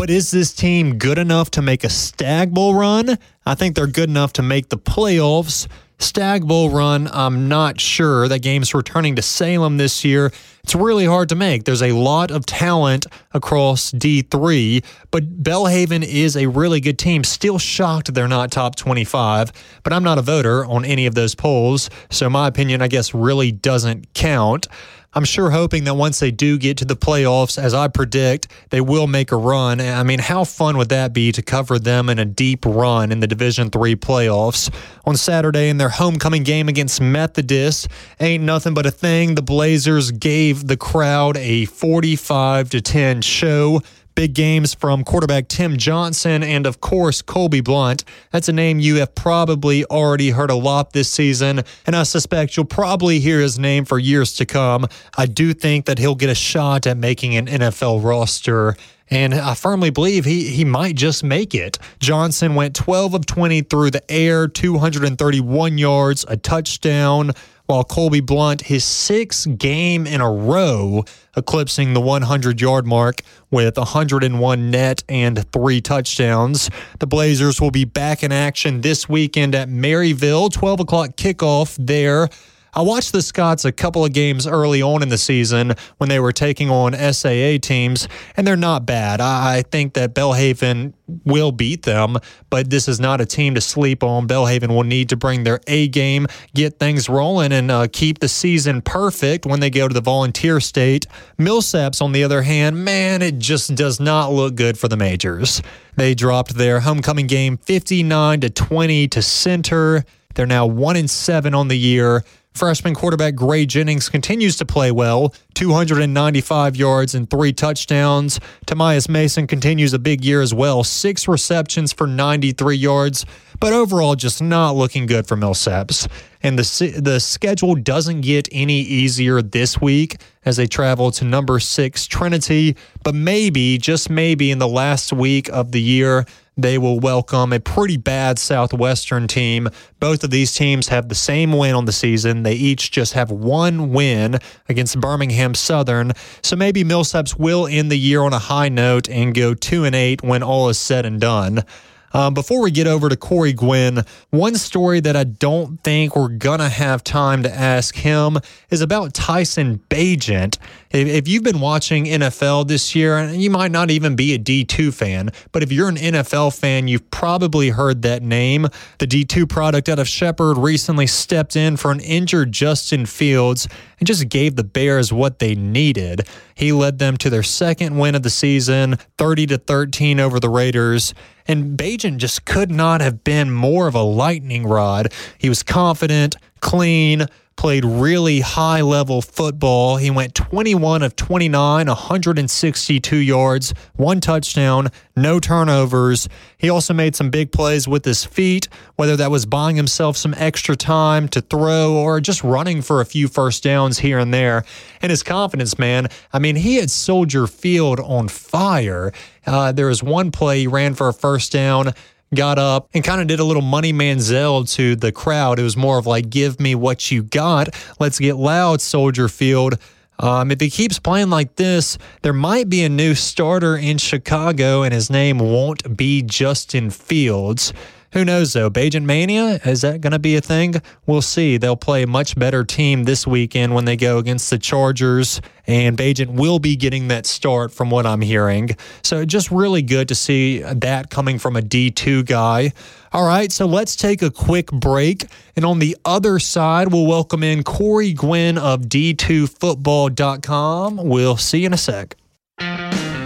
But 0.00 0.08
is 0.08 0.30
this 0.30 0.54
team 0.54 0.96
good 0.96 1.18
enough 1.18 1.50
to 1.50 1.60
make 1.60 1.84
a 1.84 1.90
Stag 1.90 2.54
Bowl 2.54 2.74
run? 2.74 3.18
I 3.44 3.54
think 3.54 3.76
they're 3.76 3.86
good 3.86 4.08
enough 4.08 4.32
to 4.32 4.42
make 4.42 4.70
the 4.70 4.78
playoffs. 4.78 5.68
Stag 5.98 6.48
Bowl 6.48 6.70
run, 6.70 7.06
I'm 7.12 7.48
not 7.48 7.78
sure. 7.78 8.26
That 8.26 8.38
game's 8.38 8.72
returning 8.72 9.16
to 9.16 9.22
Salem 9.22 9.76
this 9.76 10.02
year. 10.02 10.32
It's 10.64 10.74
really 10.74 11.04
hard 11.04 11.28
to 11.28 11.34
make. 11.34 11.64
There's 11.64 11.82
a 11.82 11.92
lot 11.92 12.30
of 12.30 12.46
talent 12.46 13.04
across 13.34 13.92
D3, 13.92 14.82
but 15.10 15.42
Belhaven 15.42 16.02
is 16.02 16.34
a 16.34 16.46
really 16.46 16.80
good 16.80 16.98
team. 16.98 17.22
Still 17.22 17.58
shocked 17.58 18.14
they're 18.14 18.26
not 18.26 18.50
top 18.50 18.76
25, 18.76 19.52
but 19.82 19.92
I'm 19.92 20.02
not 20.02 20.16
a 20.16 20.22
voter 20.22 20.64
on 20.64 20.86
any 20.86 21.04
of 21.04 21.14
those 21.14 21.34
polls, 21.34 21.90
so 22.08 22.30
my 22.30 22.48
opinion, 22.48 22.80
I 22.80 22.88
guess, 22.88 23.12
really 23.12 23.52
doesn't 23.52 24.14
count. 24.14 24.66
I'm 25.12 25.24
sure 25.24 25.50
hoping 25.50 25.84
that 25.84 25.94
once 25.94 26.20
they 26.20 26.30
do 26.30 26.56
get 26.56 26.76
to 26.78 26.84
the 26.84 26.94
playoffs, 26.94 27.60
as 27.60 27.74
I 27.74 27.88
predict, 27.88 28.46
they 28.70 28.80
will 28.80 29.08
make 29.08 29.32
a 29.32 29.36
run. 29.36 29.80
I 29.80 30.04
mean, 30.04 30.20
how 30.20 30.44
fun 30.44 30.76
would 30.76 30.90
that 30.90 31.12
be 31.12 31.32
to 31.32 31.42
cover 31.42 31.80
them 31.80 32.08
in 32.08 32.20
a 32.20 32.24
deep 32.24 32.64
run 32.64 33.10
in 33.10 33.18
the 33.18 33.26
Division 33.26 33.70
Three 33.70 33.96
playoffs? 33.96 34.72
On 35.04 35.16
Saturday 35.16 35.68
in 35.68 35.78
their 35.78 35.88
homecoming 35.88 36.44
game 36.44 36.68
against 36.68 37.00
Methodist, 37.00 37.88
ain't 38.20 38.44
nothing 38.44 38.72
but 38.72 38.86
a 38.86 38.92
thing. 38.92 39.34
The 39.34 39.42
Blazers 39.42 40.12
gave 40.12 40.68
the 40.68 40.76
crowd 40.76 41.36
a 41.36 41.64
45 41.64 42.70
to 42.70 42.80
10 42.80 43.22
show. 43.22 43.82
Big 44.14 44.34
games 44.34 44.74
from 44.74 45.04
quarterback 45.04 45.48
Tim 45.48 45.76
Johnson 45.76 46.42
and, 46.42 46.66
of 46.66 46.80
course, 46.80 47.22
Colby 47.22 47.60
Blunt. 47.60 48.04
That's 48.32 48.48
a 48.48 48.52
name 48.52 48.80
you 48.80 48.96
have 48.96 49.14
probably 49.14 49.84
already 49.86 50.30
heard 50.30 50.50
a 50.50 50.54
lot 50.54 50.92
this 50.92 51.10
season, 51.10 51.62
and 51.86 51.96
I 51.96 52.02
suspect 52.02 52.56
you'll 52.56 52.66
probably 52.66 53.20
hear 53.20 53.40
his 53.40 53.58
name 53.58 53.84
for 53.84 53.98
years 53.98 54.34
to 54.34 54.46
come. 54.46 54.86
I 55.16 55.26
do 55.26 55.54
think 55.54 55.86
that 55.86 55.98
he'll 55.98 56.14
get 56.14 56.30
a 56.30 56.34
shot 56.34 56.86
at 56.86 56.96
making 56.96 57.36
an 57.36 57.46
NFL 57.46 58.04
roster 58.04 58.76
and 59.10 59.34
I 59.34 59.54
firmly 59.54 59.90
believe 59.90 60.24
he 60.24 60.48
he 60.50 60.64
might 60.64 60.94
just 60.94 61.24
make 61.24 61.54
it. 61.54 61.78
Johnson 61.98 62.54
went 62.54 62.76
12 62.76 63.14
of 63.14 63.26
20 63.26 63.62
through 63.62 63.90
the 63.90 64.10
air, 64.10 64.46
231 64.46 65.78
yards, 65.78 66.24
a 66.28 66.36
touchdown, 66.36 67.32
while 67.70 67.84
Colby 67.84 68.18
Blunt 68.18 68.62
his 68.62 68.82
sixth 68.82 69.56
game 69.56 70.04
in 70.04 70.20
a 70.20 70.28
row 70.28 71.04
eclipsing 71.36 71.94
the 71.94 72.00
100 72.00 72.60
yard 72.60 72.84
mark 72.84 73.20
with 73.52 73.78
101 73.78 74.70
net 74.72 75.04
and 75.08 75.48
three 75.52 75.80
touchdowns. 75.80 76.68
The 76.98 77.06
Blazers 77.06 77.60
will 77.60 77.70
be 77.70 77.84
back 77.84 78.24
in 78.24 78.32
action 78.32 78.80
this 78.80 79.08
weekend 79.08 79.54
at 79.54 79.68
Maryville, 79.68 80.52
12 80.52 80.80
o'clock 80.80 81.10
kickoff 81.10 81.76
there. 81.78 82.28
I 82.72 82.82
watched 82.82 83.12
the 83.12 83.22
Scots 83.22 83.64
a 83.64 83.72
couple 83.72 84.04
of 84.04 84.12
games 84.12 84.46
early 84.46 84.80
on 84.80 85.02
in 85.02 85.08
the 85.08 85.18
season 85.18 85.74
when 85.98 86.08
they 86.08 86.20
were 86.20 86.32
taking 86.32 86.70
on 86.70 86.92
SAA 86.92 87.58
teams, 87.60 88.08
and 88.36 88.46
they're 88.46 88.56
not 88.56 88.86
bad. 88.86 89.20
I 89.20 89.62
think 89.62 89.94
that 89.94 90.14
Belhaven 90.14 90.92
will 91.24 91.50
beat 91.50 91.82
them, 91.82 92.16
but 92.48 92.70
this 92.70 92.86
is 92.86 93.00
not 93.00 93.20
a 93.20 93.26
team 93.26 93.54
to 93.54 93.60
sleep 93.60 94.04
on. 94.04 94.28
Belhaven 94.28 94.68
will 94.68 94.84
need 94.84 95.08
to 95.08 95.16
bring 95.16 95.42
their 95.42 95.60
A 95.66 95.88
game, 95.88 96.26
get 96.54 96.78
things 96.78 97.08
rolling, 97.08 97.52
and 97.52 97.70
uh, 97.70 97.88
keep 97.92 98.20
the 98.20 98.28
season 98.28 98.82
perfect 98.82 99.46
when 99.46 99.60
they 99.60 99.70
go 99.70 99.88
to 99.88 99.94
the 99.94 100.00
volunteer 100.00 100.60
state. 100.60 101.06
Millsaps, 101.38 102.00
on 102.00 102.12
the 102.12 102.22
other 102.22 102.42
hand, 102.42 102.84
man, 102.84 103.22
it 103.22 103.38
just 103.38 103.74
does 103.74 103.98
not 103.98 104.32
look 104.32 104.54
good 104.54 104.78
for 104.78 104.86
the 104.86 104.96
majors. 104.96 105.60
They 105.96 106.14
dropped 106.14 106.54
their 106.54 106.80
homecoming 106.80 107.26
game 107.26 107.56
59 107.56 108.40
to 108.40 108.50
20 108.50 109.08
to 109.08 109.22
Centre. 109.22 110.04
They're 110.34 110.46
now 110.46 110.66
1 110.66 110.96
and 110.96 111.10
7 111.10 111.54
on 111.54 111.68
the 111.68 111.76
year. 111.76 112.24
Freshman 112.52 112.94
quarterback 112.94 113.36
Gray 113.36 113.64
Jennings 113.64 114.08
continues 114.08 114.56
to 114.56 114.66
play 114.66 114.90
well, 114.90 115.34
295 115.54 116.76
yards 116.76 117.14
and 117.14 117.30
three 117.30 117.52
touchdowns. 117.52 118.40
Tamias 118.66 119.08
Mason 119.08 119.46
continues 119.46 119.92
a 119.92 119.98
big 119.98 120.24
year 120.24 120.42
as 120.42 120.52
well, 120.52 120.84
six 120.84 121.28
receptions 121.28 121.92
for 121.92 122.06
93 122.06 122.76
yards, 122.76 123.24
but 123.60 123.72
overall 123.72 124.14
just 124.14 124.42
not 124.42 124.72
looking 124.76 125.06
good 125.06 125.26
for 125.26 125.36
Millsaps. 125.36 126.08
And 126.42 126.58
the 126.58 127.00
the 127.00 127.20
schedule 127.20 127.74
doesn't 127.74 128.22
get 128.22 128.48
any 128.50 128.80
easier 128.80 129.42
this 129.42 129.80
week 129.80 130.20
as 130.44 130.56
they 130.56 130.66
travel 130.66 131.10
to 131.12 131.24
number 131.24 131.60
six 131.60 132.06
Trinity, 132.06 132.76
but 133.04 133.14
maybe, 133.14 133.78
just 133.78 134.08
maybe, 134.08 134.50
in 134.50 134.58
the 134.58 134.68
last 134.68 135.12
week 135.12 135.48
of 135.50 135.72
the 135.72 135.80
year, 135.80 136.24
they 136.62 136.78
will 136.78 136.98
welcome 137.00 137.52
a 137.52 137.60
pretty 137.60 137.96
bad 137.96 138.38
Southwestern 138.38 139.26
team. 139.26 139.68
Both 139.98 140.24
of 140.24 140.30
these 140.30 140.54
teams 140.54 140.88
have 140.88 141.08
the 141.08 141.14
same 141.14 141.52
win 141.52 141.74
on 141.74 141.84
the 141.84 141.92
season. 141.92 142.42
They 142.42 142.54
each 142.54 142.90
just 142.90 143.12
have 143.14 143.30
one 143.30 143.92
win 143.92 144.38
against 144.68 145.00
Birmingham 145.00 145.54
Southern. 145.54 146.12
So 146.42 146.56
maybe 146.56 146.84
Millsaps 146.84 147.38
will 147.38 147.66
end 147.66 147.90
the 147.90 147.98
year 147.98 148.22
on 148.22 148.32
a 148.32 148.38
high 148.38 148.68
note 148.68 149.08
and 149.08 149.34
go 149.34 149.54
2 149.54 149.84
and 149.84 149.94
8 149.94 150.22
when 150.22 150.42
all 150.42 150.68
is 150.68 150.78
said 150.78 151.06
and 151.06 151.20
done. 151.20 151.64
Um, 152.12 152.34
before 152.34 152.60
we 152.60 152.72
get 152.72 152.88
over 152.88 153.08
to 153.08 153.16
Cory 153.16 153.52
Guinn, 153.52 154.04
one 154.30 154.56
story 154.56 154.98
that 155.00 155.14
I 155.14 155.24
don't 155.24 155.80
think 155.84 156.16
we're 156.16 156.28
going 156.28 156.58
to 156.58 156.68
have 156.68 157.04
time 157.04 157.44
to 157.44 157.54
ask 157.54 157.94
him 157.94 158.38
is 158.68 158.80
about 158.80 159.14
Tyson 159.14 159.80
Bagent. 159.88 160.58
If, 160.92 161.28
you've 161.28 161.44
been 161.44 161.60
watching 161.60 162.06
NFL 162.06 162.66
this 162.66 162.96
year, 162.96 163.16
and 163.16 163.40
you 163.40 163.48
might 163.48 163.70
not 163.70 163.92
even 163.92 164.16
be 164.16 164.34
a 164.34 164.38
D2 164.40 164.92
fan, 164.92 165.30
but 165.52 165.62
if 165.62 165.70
you're 165.70 165.88
an 165.88 165.94
NFL 165.94 166.58
fan, 166.58 166.88
you've 166.88 167.08
probably 167.12 167.68
heard 167.68 168.02
that 168.02 168.24
name. 168.24 168.66
The 168.98 169.06
D2 169.06 169.48
product 169.48 169.88
out 169.88 170.00
of 170.00 170.08
Shepherd 170.08 170.58
recently 170.58 171.06
stepped 171.06 171.54
in 171.54 171.76
for 171.76 171.92
an 171.92 172.00
injured 172.00 172.50
Justin 172.50 173.06
Fields 173.06 173.68
and 174.00 174.06
just 174.08 174.28
gave 174.28 174.56
the 174.56 174.64
Bears 174.64 175.12
what 175.12 175.38
they 175.38 175.54
needed. 175.54 176.26
He 176.56 176.72
led 176.72 176.98
them 176.98 177.16
to 177.18 177.30
their 177.30 177.44
second 177.44 177.96
win 177.96 178.16
of 178.16 178.24
the 178.24 178.30
season, 178.30 178.96
30 179.16 179.46
to 179.46 179.58
13 179.58 180.18
over 180.18 180.40
the 180.40 180.48
Raiders. 180.48 181.14
And 181.46 181.78
Bagent 181.78 182.16
just 182.16 182.44
could 182.44 182.70
not 182.70 183.00
have 183.00 183.22
been 183.22 183.52
more 183.52 183.86
of 183.86 183.94
a 183.94 184.02
lightning 184.02 184.66
rod. 184.66 185.12
He 185.38 185.48
was 185.48 185.62
confident, 185.62 186.34
clean, 186.60 187.26
played 187.60 187.84
really 187.84 188.40
high 188.40 188.80
level 188.80 189.20
football. 189.20 189.98
He 189.98 190.10
went 190.10 190.34
21 190.34 191.02
of 191.02 191.14
29, 191.14 191.88
162 191.88 193.16
yards, 193.16 193.74
one 193.96 194.22
touchdown, 194.22 194.88
no 195.14 195.38
turnovers. 195.38 196.26
He 196.56 196.70
also 196.70 196.94
made 196.94 197.14
some 197.14 197.28
big 197.28 197.52
plays 197.52 197.86
with 197.86 198.06
his 198.06 198.24
feet, 198.24 198.70
whether 198.96 199.14
that 199.16 199.30
was 199.30 199.44
buying 199.44 199.76
himself 199.76 200.16
some 200.16 200.32
extra 200.38 200.74
time 200.74 201.28
to 201.28 201.42
throw 201.42 201.92
or 201.96 202.18
just 202.18 202.42
running 202.42 202.80
for 202.80 203.02
a 203.02 203.04
few 203.04 203.28
first 203.28 203.62
downs 203.62 203.98
here 203.98 204.18
and 204.18 204.32
there. 204.32 204.64
And 205.02 205.10
his 205.10 205.22
confidence, 205.22 205.78
man, 205.78 206.08
I 206.32 206.38
mean, 206.38 206.56
he 206.56 206.76
had 206.76 206.90
Soldier 206.90 207.46
Field 207.46 208.00
on 208.00 208.28
fire. 208.28 209.12
Uh, 209.46 209.70
there 209.70 209.88
was 209.88 210.02
one 210.02 210.30
play 210.30 210.60
he 210.60 210.66
ran 210.66 210.94
for 210.94 211.08
a 211.08 211.12
first 211.12 211.52
down 211.52 211.92
got 212.34 212.58
up 212.58 212.88
and 212.94 213.02
kind 213.02 213.20
of 213.20 213.26
did 213.26 213.40
a 213.40 213.44
little 213.44 213.62
money 213.62 213.92
manziel 213.92 214.70
to 214.74 214.96
the 214.96 215.12
crowd. 215.12 215.58
It 215.58 215.62
was 215.62 215.76
more 215.76 215.98
of 215.98 216.06
like, 216.06 216.30
give 216.30 216.60
me 216.60 216.74
what 216.74 217.10
you 217.10 217.22
got. 217.22 217.68
Let's 217.98 218.18
get 218.18 218.36
loud, 218.36 218.80
Soldier 218.80 219.28
Field. 219.28 219.78
Um, 220.18 220.50
if 220.50 220.60
he 220.60 220.68
keeps 220.68 220.98
playing 220.98 221.30
like 221.30 221.56
this, 221.56 221.96
there 222.22 222.34
might 222.34 222.68
be 222.68 222.84
a 222.84 222.88
new 222.90 223.14
starter 223.14 223.76
in 223.76 223.96
Chicago, 223.96 224.82
and 224.82 224.92
his 224.92 225.08
name 225.08 225.38
won't 225.38 225.96
be 225.96 226.22
Justin 226.22 226.90
Fields. 226.90 227.72
Who 228.12 228.24
knows 228.24 228.54
though? 228.54 228.70
Bagent 228.70 229.04
Mania, 229.04 229.60
is 229.64 229.82
that 229.82 230.00
going 230.00 230.12
to 230.12 230.18
be 230.18 230.34
a 230.34 230.40
thing? 230.40 230.74
We'll 231.06 231.22
see. 231.22 231.58
They'll 231.58 231.76
play 231.76 232.02
a 232.02 232.08
much 232.08 232.36
better 232.36 232.64
team 232.64 233.04
this 233.04 233.24
weekend 233.24 233.72
when 233.72 233.84
they 233.84 233.96
go 233.96 234.18
against 234.18 234.50
the 234.50 234.58
Chargers, 234.58 235.40
and 235.66 235.96
Bagent 235.96 236.34
will 236.34 236.58
be 236.58 236.74
getting 236.74 237.06
that 237.08 237.24
start 237.24 237.72
from 237.72 237.88
what 237.88 238.06
I'm 238.06 238.20
hearing. 238.20 238.70
So 239.04 239.24
just 239.24 239.52
really 239.52 239.82
good 239.82 240.08
to 240.08 240.16
see 240.16 240.58
that 240.58 241.10
coming 241.10 241.38
from 241.38 241.54
a 241.54 241.60
D2 241.60 242.26
guy. 242.26 242.72
All 243.12 243.24
right, 243.24 243.52
so 243.52 243.66
let's 243.66 243.94
take 243.94 244.22
a 244.22 244.30
quick 244.30 244.72
break. 244.72 245.26
And 245.54 245.64
on 245.64 245.78
the 245.78 245.96
other 246.04 246.40
side, 246.40 246.92
we'll 246.92 247.06
welcome 247.06 247.44
in 247.44 247.62
Cory 247.62 248.12
Guinn 248.12 248.58
of 248.58 248.80
D2Football.com. 248.82 250.96
We'll 250.96 251.36
see 251.36 251.60
you 251.60 251.66
in 251.66 251.74
a 251.74 251.78
sec. 251.78 252.16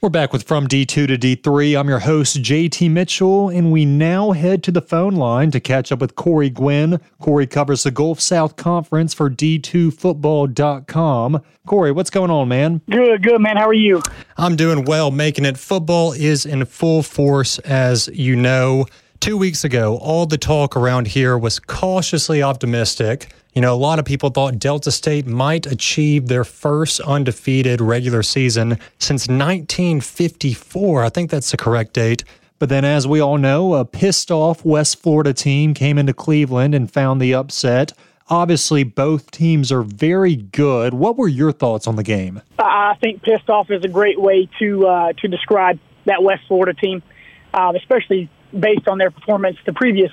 We're 0.00 0.08
back 0.08 0.32
with 0.32 0.44
From 0.44 0.66
D2 0.66 0.86
to 0.86 1.18
D3. 1.18 1.78
I'm 1.78 1.90
your 1.90 1.98
host, 1.98 2.38
JT 2.38 2.90
Mitchell, 2.90 3.50
and 3.50 3.70
we 3.70 3.84
now 3.84 4.32
head 4.32 4.62
to 4.62 4.70
the 4.70 4.80
phone 4.80 5.16
line 5.16 5.50
to 5.50 5.60
catch 5.60 5.92
up 5.92 6.00
with 6.00 6.14
Cory 6.14 6.48
Guinn. 6.48 6.98
Cory 7.20 7.46
covers 7.46 7.82
the 7.82 7.90
Gulf 7.90 8.18
South 8.18 8.56
Conference 8.56 9.12
for 9.12 9.28
D2Football.com. 9.28 11.42
Cory, 11.66 11.92
what's 11.92 12.08
going 12.08 12.30
on, 12.30 12.48
man? 12.48 12.80
Good, 12.90 13.22
good, 13.22 13.42
man. 13.42 13.58
How 13.58 13.68
are 13.68 13.74
you? 13.74 14.00
I'm 14.38 14.56
doing 14.56 14.86
well, 14.86 15.10
making 15.10 15.44
it. 15.44 15.58
Football 15.58 16.12
is 16.12 16.46
in 16.46 16.64
full 16.64 17.02
force, 17.02 17.58
as 17.58 18.08
you 18.14 18.34
know. 18.34 18.86
Two 19.20 19.36
weeks 19.36 19.64
ago, 19.64 19.98
all 19.98 20.24
the 20.24 20.38
talk 20.38 20.78
around 20.78 21.08
here 21.08 21.36
was 21.36 21.58
cautiously 21.58 22.42
optimistic. 22.42 23.30
You 23.52 23.60
know, 23.60 23.74
a 23.74 23.76
lot 23.76 23.98
of 23.98 24.06
people 24.06 24.30
thought 24.30 24.58
Delta 24.58 24.90
State 24.90 25.26
might 25.26 25.66
achieve 25.66 26.28
their 26.28 26.42
first 26.42 27.00
undefeated 27.00 27.82
regular 27.82 28.22
season 28.22 28.78
since 28.98 29.28
1954. 29.28 31.04
I 31.04 31.10
think 31.10 31.30
that's 31.30 31.50
the 31.50 31.58
correct 31.58 31.92
date. 31.92 32.24
But 32.58 32.70
then, 32.70 32.86
as 32.86 33.06
we 33.06 33.20
all 33.20 33.36
know, 33.36 33.74
a 33.74 33.84
pissed 33.84 34.30
off 34.30 34.64
West 34.64 35.02
Florida 35.02 35.34
team 35.34 35.74
came 35.74 35.98
into 35.98 36.14
Cleveland 36.14 36.74
and 36.74 36.90
found 36.90 37.20
the 37.20 37.34
upset. 37.34 37.92
Obviously, 38.28 38.84
both 38.84 39.30
teams 39.30 39.70
are 39.70 39.82
very 39.82 40.36
good. 40.36 40.94
What 40.94 41.18
were 41.18 41.28
your 41.28 41.52
thoughts 41.52 41.86
on 41.86 41.96
the 41.96 42.02
game? 42.02 42.40
I 42.58 42.96
think 43.02 43.20
pissed 43.20 43.50
off 43.50 43.70
is 43.70 43.84
a 43.84 43.88
great 43.88 44.18
way 44.18 44.48
to 44.60 44.86
uh, 44.86 45.12
to 45.18 45.28
describe 45.28 45.78
that 46.06 46.22
West 46.22 46.44
Florida 46.48 46.72
team, 46.72 47.02
uh, 47.52 47.74
especially 47.76 48.30
based 48.58 48.88
on 48.88 48.98
their 48.98 49.10
performance 49.10 49.56
the 49.64 49.72
previous 49.72 50.12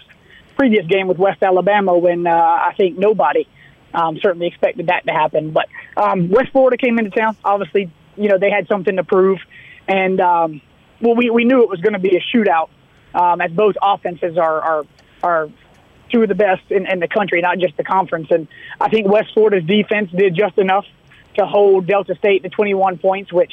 previous 0.56 0.86
game 0.88 1.08
with 1.08 1.18
West 1.18 1.44
Alabama 1.44 1.98
when 1.98 2.26
uh, 2.26 2.32
I 2.32 2.74
think 2.76 2.98
nobody 2.98 3.48
um, 3.94 4.18
certainly 4.20 4.48
expected 4.48 4.88
that 4.88 5.06
to 5.06 5.14
happen. 5.14 5.52
But 5.52 5.68
um, 5.96 6.30
West 6.30 6.52
Florida 6.52 6.78
came 6.78 7.00
into 7.00 7.12
town. 7.12 7.38
Obviously, 7.44 7.92
you 8.16 8.30
know 8.30 8.38
they 8.38 8.50
had 8.50 8.68
something 8.68 8.96
to 8.96 9.04
prove, 9.04 9.40
and 9.88 10.20
um, 10.20 10.62
well, 11.02 11.16
we 11.16 11.30
we 11.30 11.46
knew 11.46 11.64
it 11.64 11.70
was 11.70 11.82
going 11.82 11.94
to 11.94 12.00
be 12.00 12.18
a 12.18 12.22
shootout, 12.36 12.70
um, 13.14 13.42
as 13.42 13.52
both 13.52 13.76
offenses 13.82 14.38
are 14.38 14.62
are 14.62 14.86
are 15.24 15.50
two 16.10 16.22
of 16.22 16.30
the 16.30 16.36
best 16.36 16.64
in, 16.70 16.86
in 16.88 17.00
the 17.00 17.08
country, 17.08 17.42
not 17.42 17.58
just 17.60 17.76
the 17.78 17.84
conference. 17.84 18.28
And 18.32 18.48
I 18.80 18.90
think 18.90 19.08
West 19.08 19.34
Florida's 19.34 19.66
defense 19.66 20.10
did 20.12 20.36
just 20.36 20.58
enough 20.58 20.86
to 21.38 21.46
hold 21.46 21.86
Delta 21.86 22.16
State 22.16 22.44
to 22.44 22.50
21 22.50 22.98
points, 22.98 23.32
which 23.32 23.52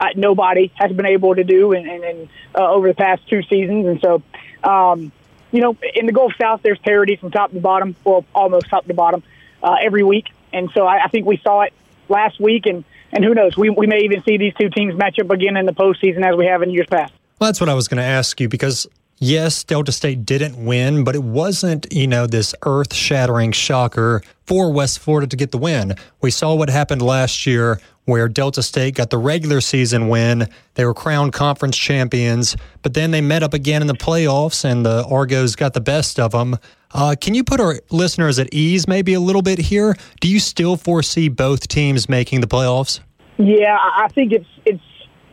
uh, 0.00 0.08
nobody 0.14 0.70
has 0.74 0.92
been 0.92 1.06
able 1.06 1.34
to 1.34 1.44
do 1.44 1.72
in, 1.72 1.88
in, 1.88 2.04
in 2.04 2.28
uh, 2.54 2.70
over 2.70 2.88
the 2.88 2.94
past 2.94 3.26
two 3.28 3.42
seasons. 3.42 3.86
And 3.86 4.00
so, 4.00 4.22
um, 4.68 5.12
you 5.52 5.60
know, 5.60 5.76
in 5.94 6.06
the 6.06 6.12
Gulf 6.12 6.32
South, 6.40 6.60
there's 6.62 6.78
parity 6.78 7.16
from 7.16 7.30
top 7.30 7.52
to 7.52 7.60
bottom, 7.60 7.96
or 8.04 8.24
almost 8.34 8.68
top 8.68 8.86
to 8.86 8.94
bottom, 8.94 9.22
uh, 9.62 9.76
every 9.80 10.02
week. 10.02 10.26
And 10.52 10.70
so 10.74 10.86
I, 10.86 11.04
I 11.04 11.08
think 11.08 11.26
we 11.26 11.38
saw 11.38 11.62
it 11.62 11.72
last 12.08 12.40
week, 12.40 12.66
and, 12.66 12.84
and 13.12 13.24
who 13.24 13.34
knows, 13.34 13.56
we, 13.56 13.70
we 13.70 13.86
may 13.86 14.00
even 14.00 14.22
see 14.24 14.36
these 14.36 14.54
two 14.54 14.68
teams 14.70 14.94
match 14.94 15.18
up 15.18 15.30
again 15.30 15.56
in 15.56 15.66
the 15.66 15.72
postseason 15.72 16.24
as 16.24 16.36
we 16.36 16.46
have 16.46 16.62
in 16.62 16.70
years 16.70 16.86
past. 16.88 17.12
Well, 17.38 17.48
that's 17.48 17.60
what 17.60 17.68
I 17.68 17.74
was 17.74 17.88
going 17.88 17.98
to 17.98 18.04
ask 18.04 18.40
you 18.40 18.48
because 18.48 18.86
yes, 19.18 19.64
Delta 19.64 19.92
State 19.92 20.24
didn't 20.24 20.64
win, 20.64 21.04
but 21.04 21.14
it 21.14 21.22
wasn't, 21.22 21.86
you 21.92 22.06
know, 22.06 22.26
this 22.26 22.54
earth 22.64 22.94
shattering 22.94 23.52
shocker 23.52 24.22
for 24.46 24.72
West 24.72 24.98
Florida 24.98 25.26
to 25.26 25.36
get 25.36 25.50
the 25.50 25.58
win. 25.58 25.94
We 26.20 26.30
saw 26.30 26.54
what 26.54 26.70
happened 26.70 27.02
last 27.02 27.46
year 27.46 27.80
where 28.06 28.28
Delta 28.28 28.62
State 28.62 28.94
got 28.94 29.10
the 29.10 29.18
regular 29.18 29.60
season 29.60 30.08
win. 30.08 30.48
They 30.74 30.84
were 30.84 30.94
crowned 30.94 31.32
conference 31.32 31.76
champions, 31.76 32.56
but 32.82 32.94
then 32.94 33.10
they 33.10 33.20
met 33.20 33.42
up 33.42 33.52
again 33.52 33.82
in 33.82 33.88
the 33.88 33.94
playoffs 33.94 34.64
and 34.64 34.86
the 34.86 35.04
Argos 35.10 35.56
got 35.56 35.74
the 35.74 35.80
best 35.80 36.18
of 36.20 36.30
them. 36.32 36.56
Uh, 36.92 37.16
can 37.20 37.34
you 37.34 37.42
put 37.42 37.60
our 37.60 37.80
listeners 37.90 38.38
at 38.38 38.48
ease 38.54 38.86
maybe 38.86 39.14
a 39.14 39.20
little 39.20 39.42
bit 39.42 39.58
here? 39.58 39.96
Do 40.20 40.28
you 40.28 40.38
still 40.38 40.76
foresee 40.76 41.28
both 41.28 41.66
teams 41.66 42.08
making 42.08 42.40
the 42.40 42.46
playoffs? 42.46 43.00
Yeah, 43.38 43.76
I 43.76 44.08
think 44.14 44.32
it's 44.32 44.46
it's 44.64 44.82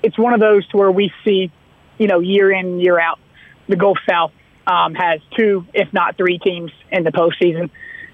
it's 0.02 0.18
one 0.18 0.34
of 0.34 0.42
those 0.42 0.68
to 0.70 0.78
where 0.78 0.92
we 0.92 1.12
see, 1.24 1.52
you 2.00 2.08
know, 2.08 2.20
year 2.20 2.52
in 2.52 2.80
year 2.80 3.00
out 3.00 3.20
the 3.68 3.76
Gulf 3.76 3.98
South 4.10 4.32
um, 4.68 4.94
has 4.96 5.20
two, 5.38 5.66
if 5.74 5.92
not 5.94 6.18
three 6.18 6.40
teams 6.40 6.72
in 6.92 7.04
the 7.04 7.12
postseason. 7.12 7.70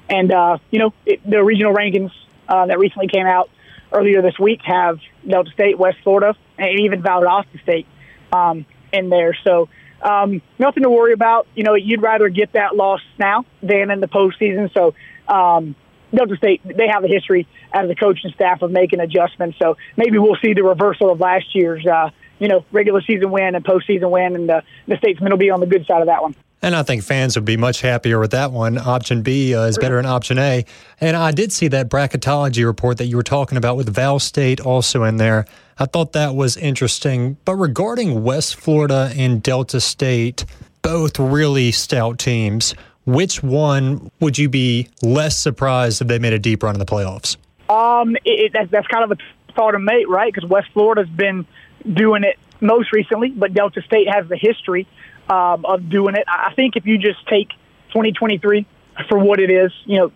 And, 0.10 0.32
uh, 0.32 0.58
you 0.72 0.80
know, 0.80 0.94
it, 1.06 1.22
the 1.30 1.44
regional 1.44 1.74
rankings 1.74 2.12
uh, 2.48 2.66
that 2.66 2.80
recently 2.80 3.08
came 3.08 3.28
out 3.28 3.50
earlier 3.92 4.22
this 4.22 4.38
week 4.40 4.62
have 4.64 5.00
Delta 5.28 5.52
State, 5.52 5.78
West 5.78 5.98
Florida, 6.04 6.36
and 6.58 6.80
even 6.80 7.02
Valdosta 7.02 7.62
State 7.62 7.88
um, 8.32 8.66
in 8.92 9.10
there. 9.10 9.38
So 9.44 9.70
um, 10.02 10.42
nothing 10.58 10.84
to 10.84 10.90
worry 10.90 11.14
about. 11.14 11.48
You 11.56 11.64
know, 11.64 11.76
you'd 11.76 12.02
rather 12.02 12.30
get 12.30 12.54
that 12.54 12.76
loss 12.76 13.02
now 13.18 13.46
than 13.62 13.92
in 13.92 14.00
the 14.00 14.08
postseason. 14.08 14.74
So 14.74 14.94
um, 15.28 15.76
Delta 16.14 16.38
State, 16.38 16.62
they 16.66 16.88
have 16.88 17.04
a 17.04 17.08
history 17.08 17.48
as 17.72 17.90
a 17.90 17.96
coaching 17.96 18.32
staff 18.34 18.62
of 18.62 18.72
making 18.72 19.00
adjustments. 19.00 19.58
So 19.60 19.78
maybe 19.96 20.18
we'll 20.18 20.38
see 20.44 20.54
the 20.54 20.64
reversal 20.64 21.12
of 21.12 21.20
last 21.20 21.54
year's 21.54 21.86
uh, 21.86 22.10
you 22.40 22.48
know, 22.48 22.66
regular 22.72 23.02
season 23.02 23.32
win 23.32 23.56
and 23.56 23.64
postseason 23.64 24.10
win, 24.10 24.36
and 24.36 24.50
the, 24.50 24.64
the 24.88 24.98
Statesmen 24.98 25.32
will 25.32 25.38
be 25.38 25.50
on 25.50 25.60
the 25.60 25.68
good 25.68 25.86
side 25.86 26.02
of 26.02 26.08
that 26.08 26.22
one. 26.22 26.36
And 26.62 26.76
I 26.76 26.84
think 26.84 27.04
fans 27.04 27.36
would 27.38 27.46
be 27.46 27.56
much 27.56 27.80
happier 27.80 28.20
with 28.20 28.32
that 28.32 28.52
one. 28.52 28.78
Option 28.78 29.22
B 29.22 29.56
uh, 29.56 29.64
is 29.64 29.78
better 29.78 29.96
than 29.96 30.06
option 30.06 30.38
A. 30.38 30.66
And 31.00 31.16
I 31.16 31.32
did 31.32 31.54
see 31.54 31.70
that 31.70 31.88
bracketology 31.90 32.66
report 32.66 32.98
that 32.98 33.06
you 33.06 33.16
were 33.16 33.24
talking 33.24 33.58
about 33.58 33.78
with 33.78 33.88
Val 33.94 34.20
State 34.20 34.60
also 34.60 35.04
in 35.04 35.18
there. 35.18 35.46
I 35.78 35.86
thought 35.86 36.12
that 36.14 36.36
was 36.36 36.58
interesting. 36.58 37.38
But 37.46 37.56
regarding 37.56 38.24
West 38.24 38.58
Florida 38.58 39.14
and 39.16 39.42
Delta 39.42 39.80
State, 39.80 40.44
both 40.82 41.18
really 41.18 41.72
stout 41.72 42.20
teams, 42.20 42.76
which 43.06 43.42
one 43.42 44.12
would 44.20 44.38
you 44.38 44.50
be 44.50 44.90
less 45.02 45.38
surprised 45.38 46.02
if 46.02 46.10
they 46.10 46.20
made 46.20 46.34
a 46.34 46.40
deep 46.40 46.62
run 46.62 46.76
in 46.76 46.80
the 46.80 46.86
playoffs? 46.86 47.38
Um, 47.70 48.18
it, 48.18 48.22
it, 48.26 48.52
that's, 48.54 48.70
that's 48.70 48.88
kind 48.88 49.10
of 49.10 49.18
a 49.18 49.54
thought 49.54 49.72
to 49.72 49.80
make, 49.80 50.10
right? 50.10 50.34
Because 50.34 50.50
West 50.50 50.68
Florida's 50.74 51.08
been 51.08 51.48
doing 51.86 52.24
it 52.24 52.38
most 52.62 52.92
recently, 52.92 53.30
but 53.30 53.54
Delta 53.54 53.82
State 53.82 54.08
has 54.14 54.28
the 54.28 54.38
history 54.38 54.88
um, 55.30 55.66
of 55.66 55.90
doing 55.90 56.16
it. 56.16 56.26
I 56.28 56.54
think 56.56 56.76
if 56.76 56.86
you 56.86 56.98
just 56.98 57.26
take 57.28 57.50
2023 57.90 58.66
for 59.08 59.20
what 59.20 59.40
it 59.40 59.50
is, 59.50 59.72
you 59.86 59.98
know, 60.00 60.12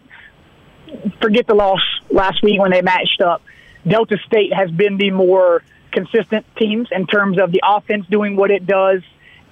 forget 1.21 1.47
the 1.47 1.53
loss 1.53 1.81
last 2.09 2.43
week 2.43 2.59
when 2.59 2.71
they 2.71 2.81
matched 2.81 3.21
up. 3.21 3.41
Delta 3.87 4.17
State 4.25 4.53
has 4.53 4.71
been 4.71 4.97
the 4.97 5.11
more 5.11 5.63
consistent 5.91 6.45
teams 6.57 6.87
in 6.91 7.05
terms 7.07 7.37
of 7.39 7.51
the 7.51 7.61
offense 7.63 8.05
doing 8.09 8.35
what 8.35 8.51
it 8.51 8.65
does 8.65 9.01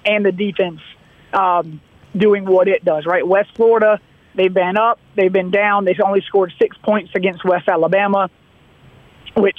and 0.04 0.24
the 0.24 0.32
defense 0.32 0.80
um, 1.32 1.80
doing 2.16 2.44
what 2.44 2.68
it 2.68 2.84
does, 2.84 3.06
right? 3.06 3.26
West 3.26 3.50
Florida, 3.54 4.00
they've 4.34 4.52
been 4.52 4.76
up, 4.76 4.98
they've 5.14 5.32
been 5.32 5.50
down. 5.50 5.84
They've 5.84 6.00
only 6.04 6.22
scored 6.22 6.52
six 6.58 6.76
points 6.78 7.12
against 7.14 7.44
West 7.44 7.68
Alabama, 7.68 8.30
which 9.36 9.58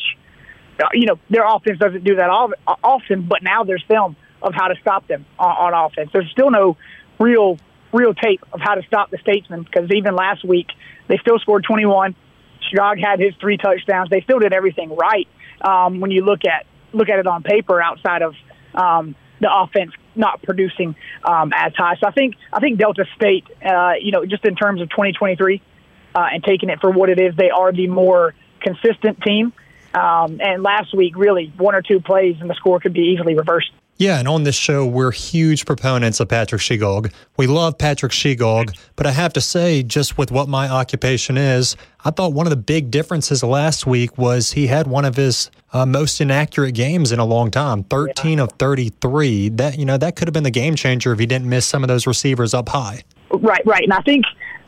you 0.93 1.05
know, 1.05 1.19
their 1.29 1.45
offense 1.47 1.79
doesn't 1.79 2.03
do 2.03 2.15
that 2.15 2.29
often, 2.29 3.27
but 3.27 3.43
now 3.43 3.63
there's 3.63 3.83
film 3.87 4.15
of 4.41 4.53
how 4.53 4.67
to 4.67 4.75
stop 4.81 5.07
them 5.07 5.25
on, 5.39 5.73
on 5.73 5.85
offense. 5.85 6.09
There's 6.11 6.29
still 6.31 6.51
no 6.51 6.77
real 7.19 7.57
real 7.93 8.13
tape 8.13 8.41
of 8.51 8.59
how 8.59 8.73
to 8.73 8.81
stop 8.83 9.11
the 9.11 9.19
Statesmen 9.19 9.63
because 9.63 9.89
even 9.91 10.15
last 10.15 10.43
week 10.43 10.67
they 11.07 11.17
still 11.17 11.37
scored 11.39 11.63
21. 11.63 12.15
Shegog 12.63 12.99
had 12.99 13.19
his 13.19 13.35
three 13.39 13.57
touchdowns. 13.57 14.09
They 14.09 14.21
still 14.21 14.39
did 14.39 14.51
everything 14.51 14.95
right 14.95 15.27
um, 15.61 15.99
when 15.99 16.11
you 16.11 16.25
look 16.25 16.45
at 16.45 16.65
look 16.91 17.09
at 17.09 17.19
it 17.19 17.27
on 17.27 17.43
paper 17.43 17.81
outside 17.81 18.21
of 18.21 18.35
um, 18.73 19.15
the 19.39 19.49
offense 19.51 19.91
not 20.15 20.41
producing 20.43 20.95
um, 21.23 21.51
as 21.55 21.73
high. 21.75 21.95
So 21.99 22.07
I 22.07 22.11
think 22.11 22.35
I 22.51 22.59
think 22.59 22.79
Delta 22.79 23.05
State, 23.15 23.45
uh, 23.63 23.93
you 23.99 24.11
know, 24.11 24.25
just 24.25 24.45
in 24.45 24.55
terms 24.55 24.81
of 24.81 24.89
2023 24.89 25.61
uh, 26.15 26.27
and 26.31 26.43
taking 26.43 26.69
it 26.69 26.79
for 26.79 26.91
what 26.91 27.09
it 27.09 27.19
is, 27.19 27.35
they 27.35 27.49
are 27.49 27.71
the 27.71 27.87
more 27.87 28.33
consistent 28.61 29.21
team. 29.21 29.53
Um, 29.93 30.39
and 30.41 30.63
last 30.63 30.95
week, 30.95 31.15
really, 31.15 31.53
one 31.57 31.75
or 31.75 31.81
two 31.81 31.99
plays 31.99 32.35
and 32.39 32.49
the 32.49 32.55
score 32.55 32.79
could 32.79 32.93
be 32.93 33.01
easily 33.01 33.35
reversed. 33.35 33.71
Yeah, 33.97 34.17
and 34.17 34.27
on 34.27 34.43
this 34.43 34.55
show, 34.55 34.87
we're 34.87 35.11
huge 35.11 35.65
proponents 35.65 36.19
of 36.19 36.27
Patrick 36.27 36.61
Shegog. 36.61 37.13
We 37.37 37.45
love 37.45 37.77
Patrick 37.77 38.11
Shegog, 38.11 38.75
but 38.95 39.05
I 39.05 39.11
have 39.11 39.33
to 39.33 39.41
say, 39.41 39.83
just 39.83 40.17
with 40.17 40.31
what 40.31 40.49
my 40.49 40.67
occupation 40.67 41.37
is, 41.37 41.77
I 42.03 42.09
thought 42.09 42.33
one 42.33 42.47
of 42.47 42.49
the 42.49 42.57
big 42.57 42.89
differences 42.89 43.43
last 43.43 43.85
week 43.85 44.17
was 44.17 44.53
he 44.53 44.65
had 44.65 44.87
one 44.87 45.05
of 45.05 45.15
his 45.15 45.51
uh, 45.73 45.85
most 45.85 46.19
inaccurate 46.19 46.71
games 46.71 47.11
in 47.11 47.19
a 47.19 47.25
long 47.25 47.51
time 47.51 47.83
13 47.83 48.39
yeah. 48.39 48.43
of 48.45 48.51
33. 48.53 49.49
That, 49.49 49.77
you 49.77 49.85
know, 49.85 49.97
that 49.97 50.15
could 50.15 50.27
have 50.27 50.33
been 50.33 50.43
the 50.43 50.51
game 50.51 50.75
changer 50.75 51.13
if 51.13 51.19
he 51.19 51.27
didn't 51.27 51.47
miss 51.47 51.67
some 51.67 51.83
of 51.83 51.87
those 51.87 52.07
receivers 52.07 52.55
up 52.55 52.69
high. 52.69 53.03
Right, 53.29 53.65
right. 53.65 53.83
And 53.83 53.93
I 53.93 54.01
think 54.01 54.25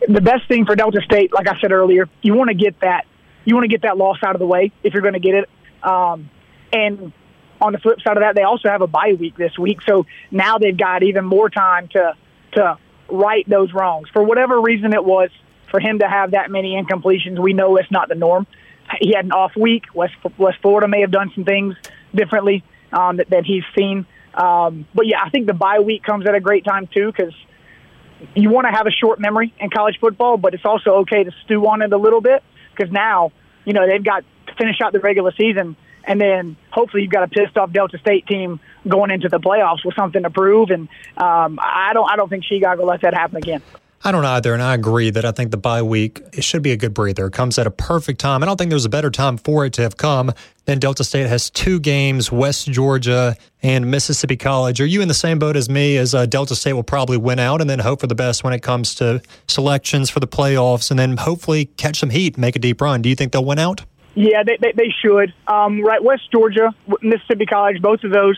the 0.08 0.22
best 0.22 0.48
thing 0.48 0.66
for 0.66 0.76
Delta 0.76 1.02
State, 1.02 1.34
like 1.34 1.48
I 1.48 1.60
said 1.60 1.72
earlier, 1.72 2.08
you 2.22 2.36
want 2.36 2.50
to 2.50 2.56
get 2.56 2.80
that 2.82 3.06
you 3.46 3.56
want 3.56 3.64
to 3.64 3.70
get 3.70 3.84
that 3.84 3.98
loss 3.98 4.18
out 4.24 4.36
of 4.36 4.40
the 4.40 4.48
way 4.48 4.72
if 4.84 4.94
you're 4.94 5.02
going 5.02 5.14
to 5.14 5.20
get 5.20 5.36
it. 5.36 5.50
Um, 5.84 6.30
and 6.74 7.14
on 7.62 7.72
the 7.72 7.80
flip 7.80 8.02
side 8.02 8.18
of 8.18 8.22
that, 8.22 8.36
they 8.36 8.44
also 8.44 8.70
have 8.70 8.82
a 8.82 8.88
bye 8.88 9.16
week 9.18 9.38
this 9.38 9.58
week, 9.58 9.82
so 9.84 10.06
now 10.32 10.58
they've 10.58 10.78
got 10.78 11.04
even 11.04 11.26
more 11.26 11.50
time 11.50 11.88
to 11.90 12.14
to 12.54 12.78
right 13.10 13.48
those 13.50 13.74
wrongs. 13.74 14.10
For 14.12 14.24
whatever 14.24 14.60
reason 14.60 14.94
it 14.94 15.04
was, 15.04 15.30
for 15.70 15.80
him 15.80 16.00
to 16.00 16.08
have 16.08 16.32
that 16.32 16.50
many 16.50 16.82
incompletions, 16.82 17.40
we 17.40 17.54
know 17.54 17.78
it's 17.78 17.92
not 17.92 18.10
the 18.10 18.16
norm. 18.16 18.48
He 19.00 19.14
had 19.16 19.26
an 19.26 19.32
off 19.32 19.56
week. 19.56 19.84
West 19.94 20.14
West 20.38 20.58
Florida 20.62 20.88
may 20.88 21.02
have 21.02 21.12
done 21.12 21.32
some 21.34 21.46
things 21.46 21.76
differently 22.14 22.64
um, 22.92 23.18
that, 23.18 23.30
that 23.30 23.46
he's 23.46 23.64
seen. 23.78 24.06
Um, 24.34 24.86
but 24.94 25.08
yeah, 25.08 25.22
I 25.24 25.30
think 25.30 25.48
the 25.48 25.54
bye 25.54 25.80
week 25.80 26.04
comes 26.04 26.28
at 26.28 26.36
a 26.36 26.40
great 26.40 26.66
time 26.66 26.88
too 26.88 27.12
because 27.12 27.34
you 28.36 28.50
want 28.50 28.68
to 28.68 28.72
have 28.72 28.88
a 28.88 28.92
short 28.92 29.20
memory 29.20 29.54
in 29.60 29.70
college 29.70 29.98
football, 30.00 30.38
but 30.38 30.54
it's 30.54 30.66
also 30.66 30.98
okay 31.02 31.24
to 31.24 31.32
stew 31.44 31.66
on 31.68 31.82
it 31.82 31.94
a 31.94 31.98
little 31.98 32.22
bit 32.22 32.44
because 32.76 32.92
now 32.92 33.32
you 33.66 33.74
know 33.74 33.88
they've 33.88 34.04
got 34.04 34.24
to 34.48 34.54
finish 34.56 34.78
out 34.82 34.94
the 34.94 35.00
regular 35.00 35.32
season, 35.38 35.76
and 36.04 36.20
then 36.20 36.56
hopefully 36.72 37.04
you've 37.04 37.12
got 37.12 37.24
a 37.24 37.28
pissed 37.28 37.58
off 37.58 37.72
Delta 37.72 37.98
State 37.98 38.28
team 38.28 38.60
going 38.88 39.12
into 39.12 39.30
the 39.30 39.40
playoffs 39.40 39.86
with 39.86 39.96
something 39.96 40.24
to 40.24 40.30
prove. 40.30 40.70
And 40.70 40.88
um, 41.18 41.60
I 41.62 41.92
don't 41.94 42.10
I 42.10 42.16
don't 42.16 42.30
think 42.30 42.44
Chicago 42.46 42.86
let 42.86 43.02
that 43.02 43.14
happen 43.14 43.38
again. 43.38 43.62
I 44.06 44.12
don't 44.12 44.24
either, 44.24 44.54
and 44.54 44.62
I 44.62 44.76
agree 44.76 45.10
that 45.10 45.26
I 45.26 45.32
think 45.32 45.50
the 45.50 45.58
bye 45.58 45.82
week 45.82 46.22
it 46.32 46.44
should 46.44 46.62
be 46.62 46.72
a 46.72 46.78
good 46.78 46.94
breather. 46.94 47.26
It 47.26 47.34
comes 47.34 47.58
at 47.58 47.66
a 47.66 47.72
perfect 47.72 48.20
time. 48.20 48.44
I 48.44 48.46
don't 48.46 48.56
think 48.56 48.70
there's 48.70 48.86
a 48.86 48.90
better 48.90 49.10
time 49.10 49.36
for 49.36 49.66
it 49.66 49.74
to 49.74 49.82
have 49.82 49.98
come 49.98 50.32
than 50.66 50.78
Delta 50.78 51.04
State 51.04 51.26
has 51.26 51.50
two 51.50 51.80
games: 51.80 52.32
West 52.32 52.68
Georgia 52.72 53.36
and 53.64 53.90
Mississippi 53.90 54.38
College. 54.38 54.80
Are 54.80 54.86
you 54.86 55.02
in 55.02 55.08
the 55.08 55.16
same 55.16 55.40
boat 55.40 55.56
as 55.56 55.72
me? 55.72 55.98
As 55.98 56.14
uh, 56.14 56.28
Delta 56.28 56.56
State 56.56 56.74
will 56.74 56.84
probably 56.84 57.18
win 57.18 57.40
out, 57.40 57.62
and 57.62 57.70
then 57.70 57.80
hope 57.80 58.00
for 58.00 58.06
the 58.06 58.14
best 58.14 58.44
when 58.44 58.54
it 58.54 58.62
comes 58.62 58.94
to 58.96 59.24
selections 59.48 60.12
for 60.12 60.20
the 60.20 60.28
playoffs, 60.28 60.92
and 60.92 61.00
then 61.00 61.18
hopefully 61.18 61.66
catch 61.66 61.98
some 61.98 62.12
heat, 62.12 62.38
make 62.38 62.56
a 62.56 62.60
deep 62.60 62.82
run. 62.82 63.02
Do 63.02 63.10
you 63.10 63.16
think 63.16 63.32
they'll 63.32 63.44
win 63.44 63.58
out? 63.58 63.86
Yeah, 64.14 64.44
they, 64.44 64.58
they, 64.62 64.72
they 64.74 64.94
should. 65.02 65.34
Um, 65.48 65.82
right, 65.82 66.04
West 66.04 66.32
Georgia, 66.32 66.76
Mississippi 67.02 67.48
College, 67.48 67.82
both 67.82 68.04
of 68.04 68.12
those 68.12 68.38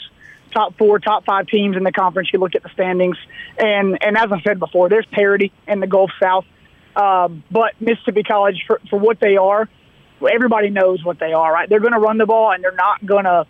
top 0.53 0.77
four, 0.77 0.99
top 0.99 1.25
five 1.25 1.47
teams 1.47 1.75
in 1.75 1.83
the 1.83 1.91
conference. 1.91 2.29
You 2.31 2.39
look 2.39 2.55
at 2.55 2.63
the 2.63 2.69
standings, 2.69 3.17
and 3.57 3.97
and 4.01 4.17
as 4.17 4.31
I 4.31 4.41
said 4.41 4.59
before, 4.59 4.89
there's 4.89 5.05
parity 5.11 5.51
in 5.67 5.79
the 5.79 5.87
Gulf 5.87 6.11
South. 6.21 6.45
Um, 6.95 7.43
but 7.51 7.79
Mississippi 7.79 8.23
College, 8.23 8.63
for, 8.65 8.81
for 8.89 8.97
what 8.97 9.19
they 9.19 9.37
are, 9.37 9.69
everybody 10.33 10.71
knows 10.71 11.03
what 11.03 11.19
they 11.19 11.33
are, 11.33 11.53
right? 11.53 11.69
They're 11.69 11.79
going 11.79 11.93
to 11.93 11.99
run 11.99 12.17
the 12.17 12.25
ball, 12.25 12.51
and 12.51 12.63
they're 12.63 12.71
not 12.71 13.05
going 13.05 13.25
to 13.25 13.45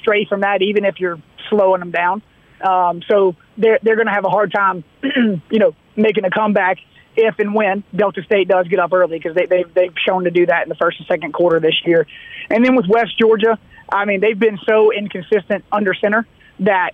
stray 0.00 0.26
from 0.28 0.40
that, 0.40 0.62
even 0.62 0.84
if 0.84 0.98
you're 0.98 1.22
slowing 1.48 1.78
them 1.78 1.92
down. 1.92 2.22
Um, 2.60 3.02
so 3.08 3.36
they're 3.56 3.78
they're 3.82 3.96
going 3.96 4.08
to 4.08 4.12
have 4.12 4.24
a 4.24 4.30
hard 4.30 4.52
time, 4.52 4.84
you 5.02 5.58
know, 5.58 5.74
making 5.96 6.24
a 6.24 6.30
comeback 6.30 6.78
if 7.16 7.38
and 7.38 7.54
when 7.54 7.84
Delta 7.94 8.22
State 8.22 8.48
does 8.48 8.66
get 8.68 8.78
up 8.78 8.92
early 8.92 9.18
because 9.18 9.34
they, 9.34 9.46
they've, 9.46 9.72
they've 9.74 9.94
shown 10.06 10.24
to 10.24 10.30
do 10.30 10.46
that 10.46 10.62
in 10.62 10.68
the 10.68 10.74
first 10.74 10.98
and 10.98 11.06
second 11.06 11.32
quarter 11.32 11.60
this 11.60 11.74
year. 11.84 12.06
And 12.48 12.64
then 12.64 12.74
with 12.74 12.86
West 12.88 13.18
Georgia, 13.18 13.58
I 13.92 14.04
mean, 14.04 14.20
they've 14.20 14.38
been 14.38 14.58
so 14.66 14.92
inconsistent 14.92 15.64
under 15.70 15.94
center 15.94 16.26
that 16.60 16.92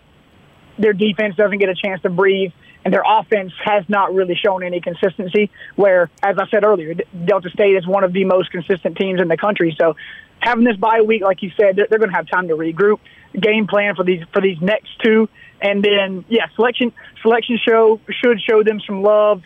their 0.79 0.93
defense 0.93 1.37
doesn't 1.37 1.59
get 1.59 1.69
a 1.69 1.75
chance 1.75 2.03
to 2.03 2.11
breathe 2.11 2.53
and 2.85 2.95
their 2.95 3.03
offense 3.07 3.53
has 3.65 3.85
not 3.89 4.15
really 4.15 4.35
shown 4.35 4.63
any 4.63 4.81
consistency. 4.81 5.51
Where, 5.77 6.11
as 6.23 6.39
I 6.39 6.49
said 6.49 6.65
earlier, 6.65 6.95
Delta 6.95 7.51
State 7.51 7.77
is 7.77 7.87
one 7.87 8.05
of 8.05 8.13
the 8.13 8.25
most 8.25 8.51
consistent 8.51 8.97
teams 8.97 9.21
in 9.21 9.29
the 9.29 9.37
country. 9.37 9.77
So, 9.79 9.97
having 10.41 10.65
this 10.65 10.77
bye 10.77 11.03
week, 11.03 11.23
like 11.23 11.43
you 11.43 11.51
said, 11.57 11.77
they're, 11.77 11.87
they're 11.91 11.99
going 11.99 12.11
to 12.11 12.17
have 12.17 12.29
time 12.29 12.49
to 12.49 12.55
regroup, 12.55 13.01
game 13.39 13.67
plan 13.67 13.95
for 13.95 14.05
these 14.05 14.23
for 14.33 14.41
these 14.41 14.61
next 14.61 14.89
two, 15.05 15.29
and 15.61 15.85
then 15.85 16.25
yeah, 16.29 16.47
selection 16.55 16.93
selection 17.23 17.59
show 17.63 18.01
should 18.11 18.41
show 18.41 18.63
them 18.63 18.81
some 18.81 19.03
love. 19.03 19.43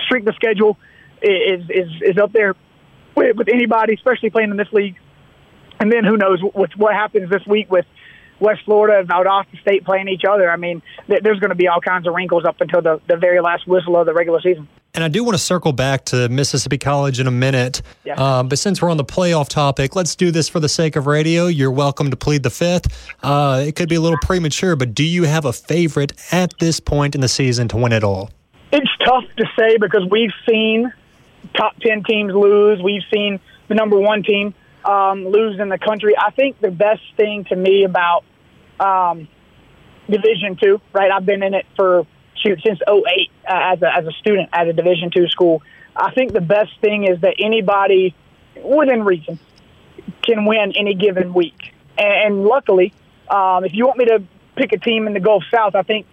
Strength 0.00 0.26
the 0.26 0.32
schedule 0.34 0.78
is 1.22 1.64
is 1.70 1.88
is 2.02 2.18
up 2.18 2.32
there 2.32 2.54
with, 3.14 3.36
with 3.36 3.48
anybody, 3.48 3.94
especially 3.94 4.30
playing 4.30 4.50
in 4.50 4.56
this 4.56 4.72
league. 4.72 4.96
And 5.82 5.90
then 5.90 6.04
who 6.04 6.16
knows 6.16 6.40
what 6.40 6.70
what 6.76 6.94
happens 6.94 7.28
this 7.28 7.44
week 7.44 7.68
with 7.68 7.84
West 8.38 8.60
Florida 8.64 9.00
and 9.00 9.08
Valdosta 9.08 9.60
State 9.60 9.84
playing 9.84 10.06
each 10.06 10.22
other. 10.24 10.48
I 10.48 10.56
mean, 10.56 10.80
th- 11.08 11.24
there's 11.24 11.40
going 11.40 11.50
to 11.50 11.56
be 11.56 11.66
all 11.66 11.80
kinds 11.80 12.06
of 12.06 12.14
wrinkles 12.14 12.44
up 12.44 12.60
until 12.60 12.80
the, 12.80 13.00
the 13.08 13.16
very 13.16 13.40
last 13.40 13.66
whistle 13.66 13.96
of 13.96 14.06
the 14.06 14.14
regular 14.14 14.40
season. 14.40 14.68
And 14.94 15.02
I 15.02 15.08
do 15.08 15.24
want 15.24 15.34
to 15.34 15.42
circle 15.42 15.72
back 15.72 16.04
to 16.06 16.28
Mississippi 16.28 16.78
College 16.78 17.18
in 17.18 17.26
a 17.26 17.32
minute. 17.32 17.82
Yeah. 18.04 18.14
Um, 18.14 18.48
but 18.48 18.60
since 18.60 18.80
we're 18.80 18.90
on 18.90 18.96
the 18.96 19.04
playoff 19.04 19.48
topic, 19.48 19.96
let's 19.96 20.14
do 20.14 20.30
this 20.30 20.48
for 20.48 20.60
the 20.60 20.68
sake 20.68 20.94
of 20.94 21.08
radio. 21.08 21.48
You're 21.48 21.72
welcome 21.72 22.10
to 22.10 22.16
plead 22.16 22.44
the 22.44 22.50
fifth. 22.50 23.12
Uh, 23.24 23.64
it 23.66 23.74
could 23.74 23.88
be 23.88 23.96
a 23.96 24.00
little 24.00 24.20
premature, 24.22 24.76
but 24.76 24.94
do 24.94 25.02
you 25.02 25.24
have 25.24 25.46
a 25.46 25.52
favorite 25.52 26.12
at 26.32 26.56
this 26.60 26.78
point 26.78 27.16
in 27.16 27.22
the 27.22 27.28
season 27.28 27.66
to 27.68 27.76
win 27.76 27.90
it 27.90 28.04
all? 28.04 28.30
It's 28.70 28.90
tough 29.04 29.24
to 29.36 29.46
say 29.58 29.78
because 29.78 30.06
we've 30.08 30.32
seen 30.48 30.92
top 31.56 31.76
10 31.80 32.04
teams 32.04 32.32
lose. 32.32 32.80
We've 32.80 33.02
seen 33.12 33.40
the 33.66 33.74
number 33.74 33.98
one 33.98 34.22
team 34.22 34.54
um, 34.84 35.26
lose 35.26 35.60
in 35.60 35.68
the 35.68 35.78
country. 35.78 36.14
I 36.18 36.30
think 36.30 36.60
the 36.60 36.70
best 36.70 37.02
thing 37.16 37.44
to 37.44 37.56
me 37.56 37.84
about 37.84 38.24
um, 38.80 39.28
Division 40.08 40.56
two, 40.60 40.80
right? 40.92 41.10
I've 41.10 41.26
been 41.26 41.42
in 41.42 41.54
it 41.54 41.66
for 41.76 42.06
shoot 42.36 42.60
since 42.64 42.80
08 42.88 43.30
uh, 43.48 43.72
as 43.72 43.82
a 43.82 43.94
as 43.94 44.06
a 44.06 44.12
student 44.12 44.48
at 44.52 44.66
a 44.66 44.72
Division 44.72 45.10
two 45.10 45.28
school. 45.28 45.62
I 45.94 46.12
think 46.12 46.32
the 46.32 46.40
best 46.40 46.72
thing 46.80 47.04
is 47.04 47.20
that 47.20 47.34
anybody 47.38 48.14
within 48.62 49.04
reason 49.04 49.38
can 50.22 50.46
win 50.46 50.72
any 50.76 50.94
given 50.94 51.32
week, 51.34 51.74
and, 51.96 52.34
and 52.36 52.44
luckily, 52.44 52.92
um, 53.30 53.64
if 53.64 53.72
you 53.74 53.86
want 53.86 53.98
me 53.98 54.06
to 54.06 54.22
pick 54.56 54.72
a 54.72 54.78
team 54.78 55.06
in 55.06 55.14
the 55.14 55.20
Gulf 55.20 55.44
South, 55.50 55.74
I 55.74 55.82
think 55.82 56.06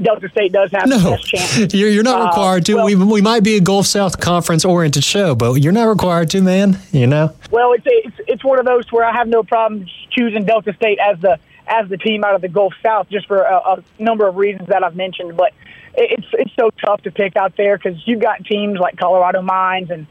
Delta 0.00 0.28
State 0.28 0.52
does 0.52 0.70
have 0.72 0.88
no, 0.88 0.98
the 0.98 1.10
best 1.10 1.26
chance. 1.26 1.74
You're, 1.74 1.88
you're 1.88 2.02
not 2.02 2.20
uh, 2.20 2.24
required 2.26 2.66
to. 2.66 2.74
Well, 2.74 2.86
we, 2.86 2.94
we 2.96 3.22
might 3.22 3.44
be 3.44 3.56
a 3.56 3.60
Gulf 3.60 3.86
South 3.86 4.20
conference 4.20 4.64
oriented 4.64 5.04
show, 5.04 5.34
but 5.34 5.54
you're 5.54 5.72
not 5.72 5.84
required 5.84 6.30
to, 6.30 6.42
man. 6.42 6.78
You 6.92 7.06
know. 7.06 7.34
Well, 7.50 7.72
it's 7.72 7.84
it's 7.86 8.16
it's 8.26 8.44
one 8.44 8.58
of 8.58 8.64
those 8.64 8.90
where 8.90 9.04
I 9.04 9.12
have 9.12 9.28
no 9.28 9.42
problem 9.42 9.86
choosing 10.10 10.44
Delta 10.44 10.74
State 10.74 10.98
as 10.98 11.20
the 11.20 11.38
as 11.66 11.88
the 11.88 11.96
team 11.96 12.24
out 12.24 12.34
of 12.34 12.40
the 12.40 12.48
Gulf 12.48 12.74
South, 12.82 13.08
just 13.08 13.26
for 13.26 13.38
a, 13.42 13.56
a 13.56 13.84
number 13.98 14.26
of 14.26 14.36
reasons 14.36 14.68
that 14.68 14.82
I've 14.82 14.96
mentioned. 14.96 15.36
But 15.36 15.52
it's 15.96 16.26
it's 16.32 16.52
so 16.58 16.70
tough 16.84 17.02
to 17.02 17.10
pick 17.10 17.36
out 17.36 17.56
there 17.56 17.76
because 17.76 18.00
you've 18.06 18.20
got 18.20 18.44
teams 18.44 18.78
like 18.78 18.96
Colorado 18.96 19.42
Mines 19.42 19.90
and 19.90 20.06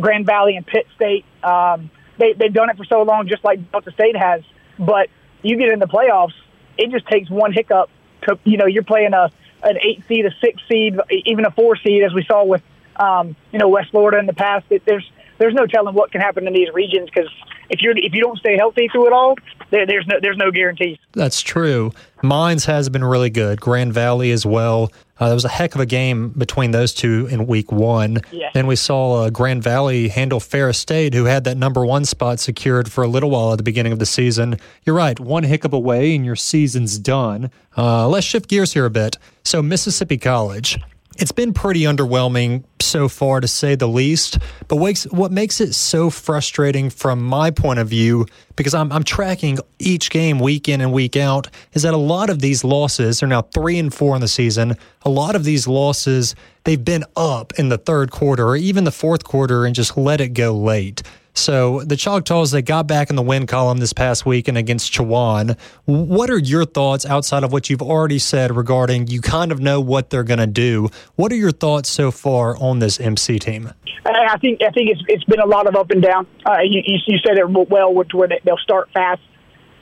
Grand 0.00 0.26
Valley 0.26 0.56
and 0.56 0.66
Pitt 0.66 0.86
State. 0.94 1.24
Um, 1.42 1.90
they 2.18 2.34
they've 2.34 2.52
done 2.52 2.70
it 2.70 2.76
for 2.76 2.84
so 2.84 3.02
long, 3.02 3.26
just 3.26 3.44
like 3.44 3.70
Delta 3.72 3.90
State 3.92 4.16
has. 4.16 4.42
But 4.78 5.08
you 5.42 5.56
get 5.56 5.68
in 5.70 5.78
the 5.78 5.86
playoffs, 5.86 6.34
it 6.78 6.90
just 6.90 7.06
takes 7.06 7.28
one 7.30 7.52
hiccup 7.52 7.90
to 8.24 8.38
you 8.44 8.56
know 8.56 8.66
you're 8.66 8.82
playing 8.82 9.14
a 9.14 9.30
an 9.62 9.78
eight 9.82 10.04
seed, 10.06 10.26
a 10.26 10.30
six 10.40 10.62
seed, 10.68 10.98
even 11.10 11.44
a 11.44 11.50
four 11.50 11.76
seed, 11.76 12.02
as 12.02 12.12
we 12.12 12.24
saw 12.24 12.44
with 12.44 12.62
um, 12.96 13.34
you 13.52 13.58
know 13.58 13.68
West 13.68 13.90
Florida 13.90 14.18
in 14.18 14.26
the 14.26 14.34
past. 14.34 14.66
It, 14.70 14.84
there's 14.84 15.08
there's 15.38 15.54
no 15.54 15.66
telling 15.66 15.94
what 15.94 16.12
can 16.12 16.20
happen 16.20 16.46
in 16.46 16.52
these 16.52 16.72
regions 16.72 17.08
because 17.12 17.30
if 17.70 17.80
you're 17.80 17.96
if 17.96 18.12
you 18.12 18.20
don't 18.20 18.38
stay 18.38 18.56
healthy 18.56 18.88
through 18.88 19.06
it 19.06 19.12
all, 19.12 19.36
there, 19.70 19.86
there's 19.86 20.06
no 20.06 20.16
there's 20.20 20.36
no 20.36 20.50
guarantees. 20.50 20.98
That's 21.12 21.40
true. 21.40 21.92
Mines 22.22 22.64
has 22.64 22.88
been 22.88 23.04
really 23.04 23.30
good. 23.30 23.60
Grand 23.60 23.92
Valley 23.92 24.30
as 24.30 24.46
well. 24.46 24.90
Uh, 25.20 25.26
there 25.26 25.34
was 25.34 25.44
a 25.44 25.48
heck 25.48 25.74
of 25.74 25.80
a 25.80 25.86
game 25.86 26.30
between 26.30 26.72
those 26.72 26.92
two 26.92 27.28
in 27.30 27.46
week 27.46 27.70
one. 27.70 28.20
Yeah. 28.32 28.50
Then 28.52 28.66
we 28.66 28.74
saw 28.74 29.22
uh, 29.22 29.30
Grand 29.30 29.62
Valley 29.62 30.08
handle 30.08 30.40
Ferris 30.40 30.78
State, 30.78 31.14
who 31.14 31.26
had 31.26 31.44
that 31.44 31.56
number 31.56 31.86
one 31.86 32.04
spot 32.04 32.40
secured 32.40 32.90
for 32.90 33.04
a 33.04 33.08
little 33.08 33.30
while 33.30 33.52
at 33.52 33.58
the 33.58 33.62
beginning 33.62 33.92
of 33.92 34.00
the 34.00 34.06
season. 34.06 34.58
You're 34.84 34.96
right, 34.96 35.18
one 35.20 35.44
hiccup 35.44 35.72
away 35.72 36.16
and 36.16 36.24
your 36.24 36.34
season's 36.34 36.98
done. 36.98 37.50
Uh, 37.76 38.08
let's 38.08 38.26
shift 38.26 38.48
gears 38.48 38.72
here 38.72 38.86
a 38.86 38.90
bit. 38.90 39.16
So, 39.44 39.62
Mississippi 39.62 40.18
College. 40.18 40.80
It's 41.16 41.32
been 41.32 41.52
pretty 41.54 41.82
underwhelming 41.82 42.64
so 42.80 43.08
far, 43.08 43.40
to 43.40 43.48
say 43.48 43.74
the 43.74 43.88
least. 43.88 44.38
But 44.68 44.76
what 44.76 45.32
makes 45.32 45.60
it 45.60 45.74
so 45.74 46.10
frustrating 46.10 46.90
from 46.90 47.22
my 47.22 47.50
point 47.50 47.78
of 47.78 47.88
view, 47.88 48.26
because 48.56 48.74
I'm, 48.74 48.92
I'm 48.92 49.04
tracking 49.04 49.58
each 49.78 50.10
game 50.10 50.38
week 50.38 50.68
in 50.68 50.80
and 50.80 50.92
week 50.92 51.16
out, 51.16 51.48
is 51.72 51.82
that 51.82 51.94
a 51.94 51.98
lot 51.98 52.30
of 52.30 52.40
these 52.40 52.64
losses 52.64 53.22
are 53.22 53.26
now 53.26 53.42
three 53.42 53.78
and 53.78 53.92
four 53.92 54.14
in 54.14 54.20
the 54.20 54.28
season. 54.28 54.76
A 55.02 55.10
lot 55.10 55.34
of 55.34 55.44
these 55.44 55.66
losses, 55.66 56.34
they've 56.64 56.84
been 56.84 57.04
up 57.16 57.52
in 57.58 57.68
the 57.68 57.78
third 57.78 58.10
quarter 58.10 58.46
or 58.46 58.56
even 58.56 58.84
the 58.84 58.92
fourth 58.92 59.24
quarter 59.24 59.64
and 59.64 59.74
just 59.74 59.96
let 59.96 60.20
it 60.20 60.28
go 60.28 60.52
late. 60.52 61.02
So 61.34 61.80
the 61.80 61.96
Choctaws, 61.96 62.52
they 62.52 62.62
got 62.62 62.86
back 62.86 63.10
in 63.10 63.16
the 63.16 63.22
win 63.22 63.46
column 63.46 63.78
this 63.78 63.92
past 63.92 64.24
weekend 64.24 64.56
against 64.56 64.92
Chowan. 64.92 65.58
What 65.84 66.30
are 66.30 66.38
your 66.38 66.64
thoughts 66.64 67.04
outside 67.04 67.42
of 67.42 67.52
what 67.52 67.68
you've 67.68 67.82
already 67.82 68.20
said 68.20 68.54
regarding 68.54 69.08
you 69.08 69.20
kind 69.20 69.50
of 69.50 69.58
know 69.58 69.80
what 69.80 70.10
they're 70.10 70.22
going 70.22 70.38
to 70.38 70.46
do? 70.46 70.88
What 71.16 71.32
are 71.32 71.36
your 71.36 71.50
thoughts 71.50 71.88
so 71.88 72.12
far 72.12 72.56
on 72.58 72.78
this 72.78 73.00
MC 73.00 73.40
team? 73.40 73.72
I 74.06 74.38
think 74.38 74.60
I 74.62 74.70
think 74.70 74.90
it's 74.90 75.00
it's 75.08 75.24
been 75.24 75.40
a 75.40 75.46
lot 75.46 75.66
of 75.66 75.74
up 75.74 75.90
and 75.90 76.02
down. 76.02 76.26
Uh, 76.46 76.58
you, 76.62 76.82
you 76.84 77.18
said 77.26 77.36
it 77.36 77.48
well, 77.48 77.92
where 77.92 78.28
they'll 78.44 78.56
start 78.58 78.90
fast, 78.92 79.22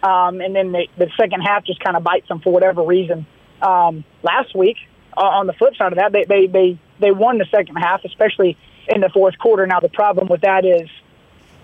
um, 0.02 0.40
and 0.40 0.54
then 0.54 0.72
they, 0.72 0.88
the 0.96 1.10
second 1.18 1.40
half 1.40 1.64
just 1.64 1.80
kind 1.80 1.96
of 1.96 2.02
bites 2.02 2.28
them 2.28 2.40
for 2.40 2.52
whatever 2.52 2.82
reason. 2.82 3.26
Um, 3.60 4.04
last 4.22 4.54
week, 4.56 4.76
uh, 5.16 5.20
on 5.20 5.46
the 5.46 5.52
flip 5.54 5.74
side 5.76 5.92
of 5.92 5.98
that, 5.98 6.12
they, 6.12 6.24
they 6.24 6.46
they 6.46 6.78
they 7.00 7.10
won 7.10 7.38
the 7.38 7.46
second 7.50 7.76
half, 7.76 8.04
especially 8.04 8.56
in 8.88 9.00
the 9.00 9.10
fourth 9.10 9.36
quarter. 9.38 9.66
Now 9.66 9.80
the 9.80 9.88
problem 9.88 10.28
with 10.28 10.42
that 10.42 10.64
is 10.64 10.88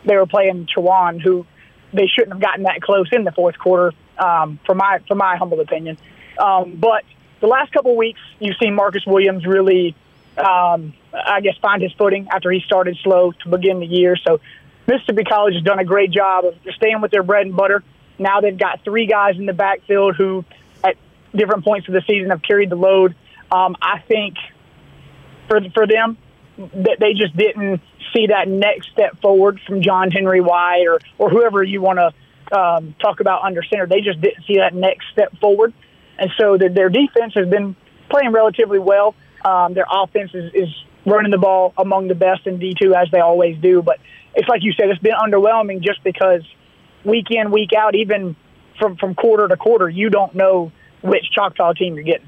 they 0.08 0.16
were 0.16 0.26
playing 0.26 0.66
Chowan, 0.66 1.20
who 1.20 1.46
they 1.92 2.06
shouldn't 2.06 2.32
have 2.32 2.42
gotten 2.42 2.64
that 2.64 2.80
close 2.80 3.08
in 3.12 3.24
the 3.24 3.32
fourth 3.32 3.58
quarter, 3.58 3.92
um, 4.18 4.58
for 4.66 4.74
my 4.74 4.98
for 5.06 5.14
my 5.14 5.36
humble 5.36 5.60
opinion. 5.60 5.96
Um, 6.38 6.76
but 6.76 7.04
the 7.40 7.46
last 7.46 7.72
couple 7.72 7.92
of 7.92 7.96
weeks, 7.96 8.20
you've 8.40 8.56
seen 8.60 8.74
Marcus 8.74 9.04
Williams 9.06 9.46
really, 9.46 9.94
um, 10.36 10.94
I 11.12 11.40
guess, 11.40 11.56
find 11.62 11.82
his 11.82 11.92
footing 11.92 12.28
after 12.30 12.50
he 12.50 12.60
started 12.60 12.96
slow 13.02 13.32
to 13.32 13.48
begin 13.48 13.80
the 13.80 13.86
year. 13.86 14.16
So 14.16 14.40
Mississippi 14.86 15.24
College 15.24 15.54
has 15.54 15.62
done 15.62 15.78
a 15.78 15.84
great 15.84 16.10
job 16.10 16.44
of 16.44 16.54
staying 16.76 17.00
with 17.00 17.10
their 17.10 17.22
bread 17.22 17.46
and 17.46 17.56
butter. 17.56 17.82
Now 18.18 18.40
they've 18.40 18.58
got 18.58 18.82
three 18.84 19.06
guys 19.06 19.36
in 19.36 19.46
the 19.46 19.52
backfield 19.52 20.16
who, 20.16 20.44
at 20.82 20.96
different 21.34 21.64
points 21.64 21.88
of 21.88 21.94
the 21.94 22.02
season, 22.06 22.30
have 22.30 22.42
carried 22.42 22.70
the 22.70 22.76
load. 22.76 23.14
Um, 23.50 23.76
I 23.80 24.00
think 24.00 24.36
for 25.48 25.60
for 25.74 25.86
them, 25.86 26.18
that 26.58 26.96
they 26.98 27.14
just 27.14 27.36
didn't 27.36 27.80
see 28.12 28.26
that 28.26 28.48
next 28.48 28.90
step 28.90 29.20
forward 29.20 29.60
from 29.66 29.82
John 29.82 30.10
Henry 30.10 30.40
White 30.40 30.86
or, 30.86 30.98
or 31.18 31.30
whoever 31.30 31.62
you 31.62 31.80
want 31.80 31.98
to 31.98 32.58
um, 32.58 32.94
talk 33.00 33.20
about 33.20 33.42
under 33.42 33.62
center. 33.62 33.86
They 33.86 34.00
just 34.00 34.20
didn't 34.20 34.44
see 34.46 34.56
that 34.56 34.74
next 34.74 35.06
step 35.12 35.36
forward. 35.38 35.72
And 36.18 36.30
so 36.38 36.58
the, 36.58 36.68
their 36.68 36.88
defense 36.88 37.34
has 37.34 37.48
been 37.48 37.76
playing 38.10 38.32
relatively 38.32 38.78
well. 38.78 39.14
Um, 39.44 39.74
their 39.74 39.86
offense 39.88 40.32
is, 40.34 40.52
is 40.52 40.68
running 41.06 41.30
the 41.30 41.38
ball 41.38 41.72
among 41.78 42.08
the 42.08 42.14
best 42.14 42.46
in 42.46 42.58
D2 42.58 43.00
as 43.00 43.10
they 43.10 43.20
always 43.20 43.56
do. 43.58 43.82
But 43.82 44.00
it's 44.34 44.48
like 44.48 44.62
you 44.62 44.72
said, 44.72 44.88
it's 44.90 45.00
been 45.00 45.14
underwhelming 45.14 45.80
just 45.80 46.02
because 46.02 46.42
week 47.04 47.30
in, 47.30 47.50
week 47.50 47.70
out, 47.72 47.94
even 47.94 48.34
from, 48.78 48.96
from 48.96 49.14
quarter 49.14 49.46
to 49.46 49.56
quarter, 49.56 49.88
you 49.88 50.10
don't 50.10 50.34
know 50.34 50.72
which 51.02 51.30
Choctaw 51.32 51.72
team 51.72 51.94
you're 51.94 52.04
getting. 52.04 52.26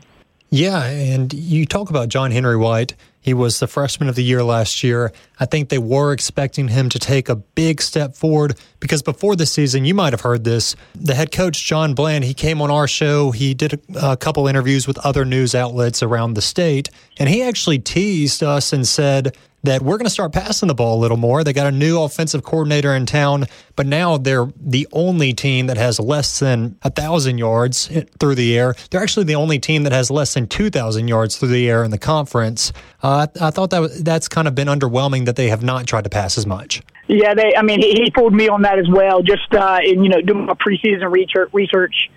Yeah, 0.52 0.84
and 0.84 1.32
you 1.32 1.64
talk 1.64 1.90
about 1.90 2.08
John 2.08 2.32
Henry 2.32 2.56
White. 2.56 2.96
He 3.20 3.34
was 3.34 3.60
the 3.60 3.68
freshman 3.68 4.08
of 4.08 4.16
the 4.16 4.24
year 4.24 4.42
last 4.42 4.82
year. 4.82 5.12
I 5.38 5.44
think 5.44 5.68
they 5.68 5.78
were 5.78 6.12
expecting 6.12 6.66
him 6.68 6.88
to 6.88 6.98
take 6.98 7.28
a 7.28 7.36
big 7.36 7.80
step 7.80 8.16
forward 8.16 8.58
because 8.80 9.00
before 9.00 9.36
the 9.36 9.46
season, 9.46 9.84
you 9.84 9.94
might 9.94 10.12
have 10.12 10.22
heard 10.22 10.42
this. 10.42 10.74
The 10.96 11.14
head 11.14 11.30
coach, 11.30 11.64
John 11.64 11.94
Bland, 11.94 12.24
he 12.24 12.34
came 12.34 12.60
on 12.60 12.70
our 12.70 12.88
show. 12.88 13.30
He 13.30 13.54
did 13.54 13.74
a, 13.94 14.12
a 14.12 14.16
couple 14.16 14.48
interviews 14.48 14.88
with 14.88 14.98
other 14.98 15.24
news 15.24 15.54
outlets 15.54 16.02
around 16.02 16.34
the 16.34 16.42
state, 16.42 16.90
and 17.18 17.28
he 17.28 17.42
actually 17.42 17.78
teased 17.78 18.42
us 18.42 18.72
and 18.72 18.88
said 18.88 19.36
that 19.62 19.82
we're 19.82 19.96
going 19.96 20.06
to 20.06 20.10
start 20.10 20.32
passing 20.32 20.68
the 20.68 20.74
ball 20.74 20.98
a 20.98 21.00
little 21.00 21.16
more. 21.16 21.44
They 21.44 21.52
got 21.52 21.66
a 21.66 21.72
new 21.72 22.00
offensive 22.00 22.42
coordinator 22.42 22.94
in 22.94 23.06
town, 23.06 23.46
but 23.76 23.86
now 23.86 24.16
they're 24.16 24.48
the 24.58 24.88
only 24.92 25.32
team 25.32 25.66
that 25.66 25.76
has 25.76 26.00
less 26.00 26.38
than 26.38 26.78
a 26.82 26.90
thousand 26.90 27.38
yards 27.38 27.90
through 28.18 28.34
the 28.36 28.56
air. 28.56 28.74
They're 28.90 29.02
actually 29.02 29.24
the 29.24 29.34
only 29.34 29.58
team 29.58 29.82
that 29.82 29.92
has 29.92 30.10
less 30.10 30.34
than 30.34 30.46
two 30.46 30.70
thousand 30.70 31.08
yards 31.08 31.36
through 31.36 31.48
the 31.48 31.68
air 31.68 31.84
in 31.84 31.90
the 31.90 31.98
conference. 31.98 32.72
Uh, 33.02 33.26
I, 33.40 33.48
I, 33.48 33.50
thought 33.50 33.70
that 33.70 34.02
that's 34.04 34.28
kind 34.28 34.48
of 34.48 34.54
been 34.54 34.68
underwhelming 34.68 35.26
that 35.26 35.36
they 35.36 35.48
have 35.48 35.62
not 35.62 35.86
tried 35.86 36.04
to 36.04 36.10
pass 36.10 36.38
as 36.38 36.46
much. 36.46 36.82
Yeah, 37.08 37.34
they. 37.34 37.54
I 37.56 37.62
mean, 37.62 37.80
he, 37.80 37.92
he 38.04 38.10
pulled 38.10 38.34
me 38.34 38.48
on 38.48 38.62
that 38.62 38.78
as 38.78 38.88
well. 38.88 39.22
Just 39.22 39.52
uh, 39.52 39.78
in, 39.84 40.04
you 40.04 40.10
know, 40.10 40.20
doing 40.20 40.46
my 40.46 40.54
preseason 40.54 41.10
research, 41.10 41.50
research 41.52 42.10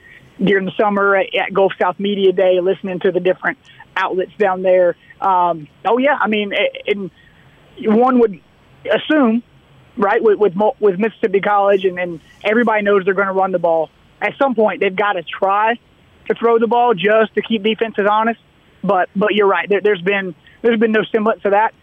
during 0.43 0.65
the 0.65 0.73
summer 0.79 1.15
at, 1.15 1.33
at 1.35 1.53
Gulf 1.53 1.73
South 1.81 1.99
Media 1.99 2.31
Day, 2.31 2.59
listening 2.59 2.99
to 3.01 3.11
the 3.11 3.19
different 3.19 3.57
outlets 3.95 4.31
down 4.39 4.63
there 4.63 4.95
Um, 5.21 5.67
oh 5.85 5.97
yeah, 5.97 6.17
I 6.19 6.27
mean, 6.27 6.51
in, 6.85 7.11
one 7.79 8.19
would 8.19 8.39
assume, 8.91 9.43
right, 9.97 10.21
with 10.23 10.39
with, 10.39 10.53
with 10.79 10.99
Mississippi 10.99 11.41
College, 11.41 11.85
and, 11.85 11.99
and 11.99 12.19
everybody 12.43 12.83
knows 12.83 13.05
they're 13.05 13.13
going 13.13 13.27
to 13.27 13.33
run 13.33 13.51
the 13.51 13.59
ball. 13.59 13.89
At 14.21 14.33
some 14.37 14.55
point, 14.55 14.79
they've 14.79 14.95
got 14.95 15.13
to 15.13 15.23
try 15.23 15.79
to 16.27 16.35
throw 16.35 16.59
the 16.59 16.67
ball 16.67 16.93
just 16.93 17.35
to 17.35 17.41
keep 17.41 17.63
defenses 17.63 18.07
honest. 18.09 18.39
But 18.83 19.09
but 19.15 19.33
you're 19.33 19.47
right. 19.47 19.67
There, 19.67 19.81
there's 19.81 20.01
been 20.01 20.35
there's 20.61 20.79
been 20.79 20.91
no 20.91 21.03
semblance 21.11 21.41
of 21.45 21.51
that. 21.51 21.73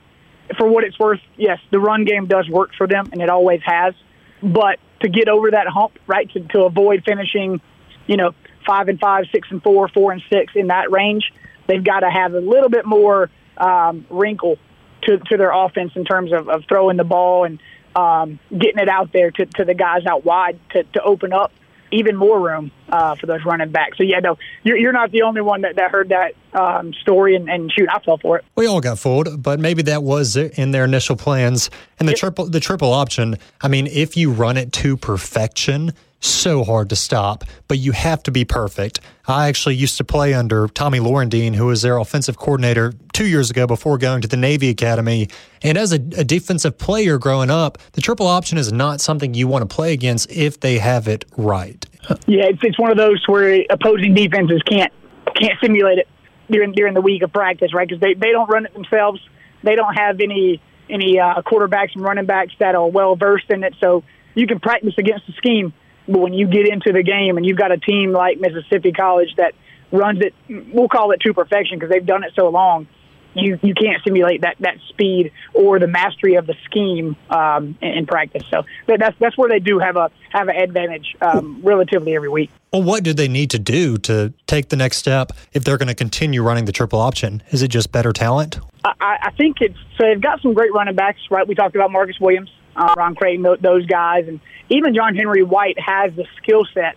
For 0.59 0.69
what 0.69 0.83
it's 0.83 0.99
worth, 0.99 1.21
yes, 1.37 1.59
the 1.71 1.79
run 1.79 2.05
game 2.05 2.27
does 2.27 2.49
work 2.49 2.71
for 2.77 2.89
them, 2.89 3.09
and 3.13 3.23
it 3.23 3.29
always 3.29 3.61
has. 3.65 3.95
But 4.43 4.81
to 5.01 5.09
get 5.09 5.29
over 5.29 5.53
that 5.53 5.69
hump, 5.69 5.99
right, 6.07 6.29
to, 6.33 6.41
to 6.41 6.63
avoid 6.63 7.05
finishing, 7.07 7.61
you 8.07 8.17
know, 8.17 8.33
five 8.67 8.89
and 8.89 8.99
five, 8.99 9.27
six 9.33 9.49
and 9.51 9.63
four, 9.63 9.89
four 9.89 10.13
and 10.13 10.23
six 10.29 10.55
in 10.57 10.67
that 10.67 10.91
range, 10.91 11.33
they've 11.69 11.85
got 11.85 12.01
to 12.01 12.11
have 12.11 12.35
a 12.35 12.41
little 12.41 12.69
bit 12.69 12.85
more 12.85 13.31
um, 13.57 14.07
wrinkle 14.11 14.59
to, 15.03 15.19
to 15.19 15.37
their 15.37 15.53
offense 15.53 15.93
in 15.95 16.05
terms 16.05 16.33
of, 16.33 16.49
of 16.49 16.65
throwing 16.69 16.97
the 16.97 17.05
ball 17.05 17.45
and 17.45 17.61
um, 17.95 18.39
getting 18.51 18.79
it 18.79 18.89
out 18.89 19.13
there 19.13 19.31
to, 19.31 19.47
to 19.47 19.65
the 19.65 19.75
guys 19.75 20.07
out 20.07 20.25
wide 20.25 20.59
to, 20.71 20.85
to 20.85 21.03
open 21.03 21.33
up 21.33 21.53
even 21.93 22.17
more 22.17 22.41
room 22.41 22.71
uh, 22.89 23.15
for 23.17 23.27
those 23.27 23.45
running 23.45 23.71
backs. 23.71 23.99
So 23.99 24.05
yeah, 24.05 24.21
no, 24.21 24.39
you're, 24.63 24.77
you're 24.77 24.93
not 24.93 25.11
the 25.11 25.23
only 25.23 25.41
one 25.41 25.63
that, 25.63 25.77
that 25.77 25.91
heard 25.91 26.11
that 26.11 26.35
um, 26.53 26.93
story, 26.95 27.35
and, 27.35 27.49
and, 27.49 27.71
shoot, 27.73 27.89
I 27.91 27.99
fell 28.01 28.19
for 28.19 28.39
it. 28.39 28.45
We 28.55 28.67
all 28.67 28.81
got 28.81 28.99
fooled, 28.99 29.43
but 29.43 29.61
maybe 29.61 29.83
that 29.83 30.03
was 30.03 30.37
in 30.37 30.71
their 30.71 30.85
initial 30.85 31.17
plans. 31.17 31.71
And 31.99 32.09
the 32.09 32.13
yep. 32.13 32.19
triple 32.19 32.47
the 32.47 32.61
triple 32.61 32.93
option. 32.93 33.37
I 33.61 33.69
mean, 33.69 33.87
if 33.87 34.17
you 34.17 34.31
run 34.33 34.57
it 34.57 34.73
to 34.75 34.97
perfection, 34.97 35.93
so 36.21 36.65
hard 36.65 36.91
to 36.91 36.97
stop, 36.97 37.45
but 37.67 37.79
you 37.79 37.93
have 37.93 38.23
to 38.25 38.31
be 38.31 38.45
perfect. 38.45 39.01
I 39.27 39.49
actually 39.49 39.77
used 39.77 39.97
to 39.97 40.05
play 40.05 40.35
under 40.35 40.69
Tommy 40.69 40.99
Lorendine, 40.99 41.55
who 41.55 41.67
was 41.67 41.83
their 41.83 41.97
offensive 41.97 42.37
coordinator 42.37 42.93
two 43.13 43.27
years 43.27 43.51
ago 43.51 43.67
before 43.67 43.99
going 43.99 44.21
to 44.23 44.29
the 44.29 44.37
Navy 44.37 44.69
Academy. 44.69 45.29
And 45.63 45.79
as 45.79 45.93
a, 45.93 45.97
a, 45.97 46.25
defensive 46.25 46.79
player 46.79 47.19
growing 47.19 47.51
up, 47.51 47.79
the 47.93 48.01
triple 48.01 48.27
option 48.27 48.59
is 48.59 48.73
not 48.73 49.01
something 49.01 49.35
you 49.35 49.49
want 49.49 49.69
to 49.69 49.75
play 49.75 49.93
against 49.93 50.31
if 50.31 50.61
they 50.61 50.79
have 50.79 51.09
it 51.09 51.25
right. 51.37 51.85
Yeah, 52.27 52.45
it's, 52.47 52.61
it's 52.63 52.79
one 52.79 52.91
of 52.91 52.97
those 52.97 53.23
where 53.27 53.65
opposing 53.71 54.15
defenses 54.15 54.63
can't 54.63 54.93
can't 55.37 55.59
simulate 55.63 55.99
it 55.99 56.09
during 56.51 56.73
during 56.73 56.95
the 56.95 57.01
week 57.01 57.23
of 57.23 57.33
practice, 57.33 57.73
right? 57.73 57.89
Because 57.89 58.01
they, 58.01 58.15
they 58.15 58.33
don't 58.33 58.49
run 58.49 58.67
it 58.67 58.73
themselves. 58.73 59.21
They 59.63 59.77
don't 59.77 59.95
have 59.95 60.21
any 60.21 60.61
any 60.89 61.19
uh, 61.19 61.43
quarterbacks 61.43 61.95
and 61.95 62.03
running 62.03 62.27
backs 62.27 62.53
that 62.59 62.75
are 62.75 62.89
well 62.89 63.17
versed 63.17 63.51
in 63.51 63.63
it. 63.65 63.75
So 63.81 64.03
you 64.35 64.47
can 64.47 64.61
practice 64.61 64.95
against 64.99 65.27
the 65.27 65.33
scheme 65.35 65.73
but 66.11 66.19
when 66.19 66.35
you 66.35 66.47
get 66.49 66.69
into 66.69 66.93
the 66.93 67.03
game 67.03 67.37
and 67.37 67.47
you've 67.47 67.59
got 67.59 67.73
a 67.73 67.79
team 67.79 68.13
like 68.13 68.41
Mississippi 68.41 68.93
College 68.93 69.35
that 69.37 69.55
runs 69.93 70.21
it, 70.21 70.35
we'll 70.73 70.89
call 70.89 71.13
it 71.13 71.21
to 71.21 71.33
perfection 71.33 71.79
because 71.79 71.91
they've 71.91 72.05
done 72.05 72.25
it 72.25 72.33
so 72.35 72.49
long. 72.49 72.87
You 73.33 73.61
you 73.63 73.75
can't 73.75 74.03
simulate 74.03 74.41
that 74.41 74.57
that 74.59 74.79
speed 74.89 75.31
or 75.55 75.79
the 75.79 75.87
mastery 75.87 76.35
of 76.35 76.49
the 76.49 76.57
scheme 76.65 77.15
um, 77.31 77.79
in, 77.81 77.91
in, 77.91 78.07
practice. 78.07 78.43
So 78.51 78.65
that's 78.89 79.17
that's 79.21 79.39
where 79.39 79.49
they 79.49 79.61
do 79.61 79.79
have 79.79 79.97
a 79.97 80.11
have 80.31 80.49
an 80.49 80.57
advantage 80.57 81.15
um, 81.21 81.61
relatively 81.63 82.17
every 82.17 82.29
week. 82.29 82.51
Well, 82.73 82.83
what 82.83 83.05
do 83.05 83.13
they 83.13 83.29
need 83.29 83.51
to 83.51 83.61
do 83.61 83.99
to 83.99 84.33
take 84.49 84.71
the 84.71 84.77
next 84.77 84.97
step 84.97 85.31
if 85.53 85.63
they're 85.63 85.79
going 85.79 85.87
to 85.87 85.95
continue 85.95 86.43
running 86.43 86.65
the 86.65 86.73
triple 86.73 86.99
option? 86.99 87.41
Is 87.51 87.63
it 87.63 87.69
just 87.69 87.93
better 87.93 88.13
talent? 88.13 88.59
I, 88.85 89.19
I 89.23 89.31
think 89.37 89.59
it's 89.61 89.79
so 89.97 90.07
they've 90.07 90.21
got 90.21 90.43
some 90.43 90.53
great 90.53 90.73
running 90.73 90.97
backs, 90.97 91.21
right? 91.31 91.47
We 91.47 91.55
talked 91.55 91.77
about 91.77 91.93
Marcus 91.93 92.19
Williams, 92.19 92.51
uh, 92.77 92.95
Ron 92.97 93.15
Creighton, 93.15 93.47
those 93.61 93.87
guys, 93.87 94.29
and 94.29 94.41
even 94.69 94.95
John 94.95 95.15
Henry 95.15 95.43
White 95.43 95.79
has 95.79 96.15
the 96.15 96.27
skill 96.39 96.65
set. 96.73 96.97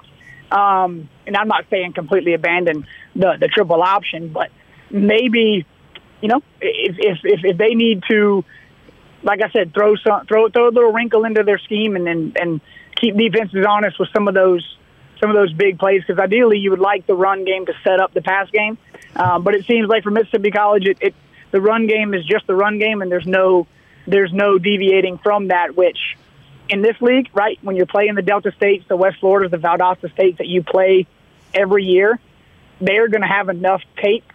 Um, 0.51 1.09
and 1.25 1.35
I'm 1.35 1.47
not 1.47 1.65
saying 1.69 1.93
completely 1.93 2.33
abandon 2.33 2.85
the 3.15 3.37
the 3.39 3.47
triple 3.47 3.81
option, 3.81 4.29
but 4.29 4.51
maybe 4.91 5.65
you 6.21 6.27
know 6.27 6.41
if 6.61 6.95
if 6.99 7.19
if, 7.23 7.39
if 7.43 7.57
they 7.57 7.73
need 7.73 8.03
to, 8.09 8.45
like 9.23 9.41
I 9.41 9.49
said, 9.49 9.73
throw 9.73 9.95
some 9.95 10.25
throw 10.27 10.49
throw 10.49 10.67
a 10.67 10.69
little 10.69 10.91
wrinkle 10.91 11.25
into 11.25 11.43
their 11.43 11.57
scheme 11.57 11.95
and 11.95 12.07
and, 12.07 12.37
and 12.37 12.61
keep 12.95 13.17
defenses 13.17 13.65
honest 13.67 13.99
with 13.99 14.09
some 14.13 14.27
of 14.27 14.35
those 14.35 14.63
some 15.19 15.29
of 15.29 15.35
those 15.35 15.53
big 15.53 15.79
plays 15.79 16.03
because 16.05 16.21
ideally 16.21 16.59
you 16.59 16.69
would 16.69 16.79
like 16.79 17.07
the 17.07 17.15
run 17.15 17.45
game 17.45 17.65
to 17.65 17.73
set 17.83 17.99
up 17.99 18.13
the 18.13 18.21
pass 18.21 18.49
game, 18.51 18.77
um, 19.15 19.43
but 19.43 19.55
it 19.55 19.65
seems 19.65 19.87
like 19.87 20.03
for 20.03 20.11
Mississippi 20.11 20.51
College 20.51 20.85
it, 20.85 20.97
it 21.01 21.15
the 21.51 21.61
run 21.61 21.87
game 21.87 22.13
is 22.13 22.25
just 22.25 22.45
the 22.45 22.55
run 22.55 22.77
game 22.77 23.01
and 23.01 23.11
there's 23.11 23.25
no 23.25 23.65
there's 24.05 24.33
no 24.33 24.57
deviating 24.57 25.17
from 25.17 25.47
that, 25.47 25.75
which 25.75 25.97
in 26.69 26.81
this 26.81 26.95
league, 27.01 27.29
right, 27.33 27.59
when 27.61 27.75
you're 27.75 27.85
playing 27.85 28.15
the 28.15 28.21
Delta 28.21 28.51
States, 28.51 28.85
the 28.87 28.95
West 28.95 29.17
Floridas, 29.19 29.51
the 29.51 29.57
Valdosta 29.57 30.11
States 30.11 30.37
that 30.37 30.47
you 30.47 30.63
play 30.63 31.07
every 31.53 31.83
year, 31.83 32.19
they're 32.79 33.07
going 33.07 33.21
to 33.21 33.27
have 33.27 33.49
enough 33.49 33.81
tape 34.01 34.25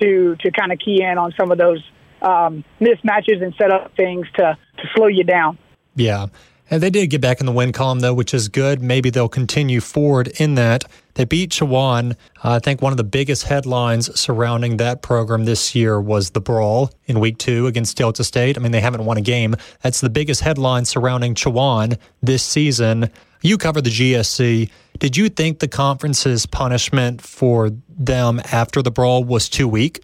to 0.00 0.36
to 0.36 0.50
kind 0.50 0.72
of 0.72 0.78
key 0.78 1.02
in 1.02 1.18
on 1.18 1.32
some 1.36 1.50
of 1.50 1.58
those 1.58 1.82
um, 2.22 2.64
mismatches 2.80 3.42
and 3.42 3.54
set 3.56 3.70
up 3.70 3.94
things 3.96 4.26
to 4.34 4.56
to 4.76 4.88
slow 4.94 5.06
you 5.06 5.24
down. 5.24 5.58
Yeah. 5.94 6.26
And 6.70 6.82
they 6.82 6.90
did 6.90 7.08
get 7.08 7.20
back 7.20 7.40
in 7.40 7.46
the 7.46 7.52
win 7.52 7.72
column, 7.72 8.00
though, 8.00 8.12
which 8.12 8.34
is 8.34 8.48
good. 8.48 8.82
Maybe 8.82 9.08
they'll 9.08 9.28
continue 9.28 9.80
forward 9.80 10.28
in 10.38 10.54
that. 10.56 10.84
They 11.14 11.24
beat 11.24 11.50
Chowan. 11.50 12.12
Uh, 12.44 12.52
I 12.52 12.58
think 12.58 12.82
one 12.82 12.92
of 12.92 12.98
the 12.98 13.04
biggest 13.04 13.44
headlines 13.44 14.18
surrounding 14.18 14.76
that 14.76 15.00
program 15.02 15.46
this 15.46 15.74
year 15.74 16.00
was 16.00 16.30
the 16.30 16.40
brawl 16.40 16.92
in 17.06 17.20
week 17.20 17.38
two 17.38 17.66
against 17.66 17.96
Delta 17.96 18.22
State. 18.22 18.56
I 18.56 18.60
mean, 18.60 18.72
they 18.72 18.80
haven't 18.80 19.04
won 19.04 19.16
a 19.16 19.22
game. 19.22 19.56
That's 19.82 20.00
the 20.00 20.10
biggest 20.10 20.42
headline 20.42 20.84
surrounding 20.84 21.34
Chowan 21.34 21.98
this 22.22 22.42
season. 22.42 23.10
You 23.40 23.56
cover 23.56 23.80
the 23.80 23.90
GSC. 23.90 24.70
Did 24.98 25.16
you 25.16 25.28
think 25.28 25.60
the 25.60 25.68
conference's 25.68 26.44
punishment 26.44 27.22
for 27.22 27.70
them 27.88 28.40
after 28.52 28.82
the 28.82 28.90
brawl 28.90 29.24
was 29.24 29.48
too 29.48 29.68
weak? 29.68 30.02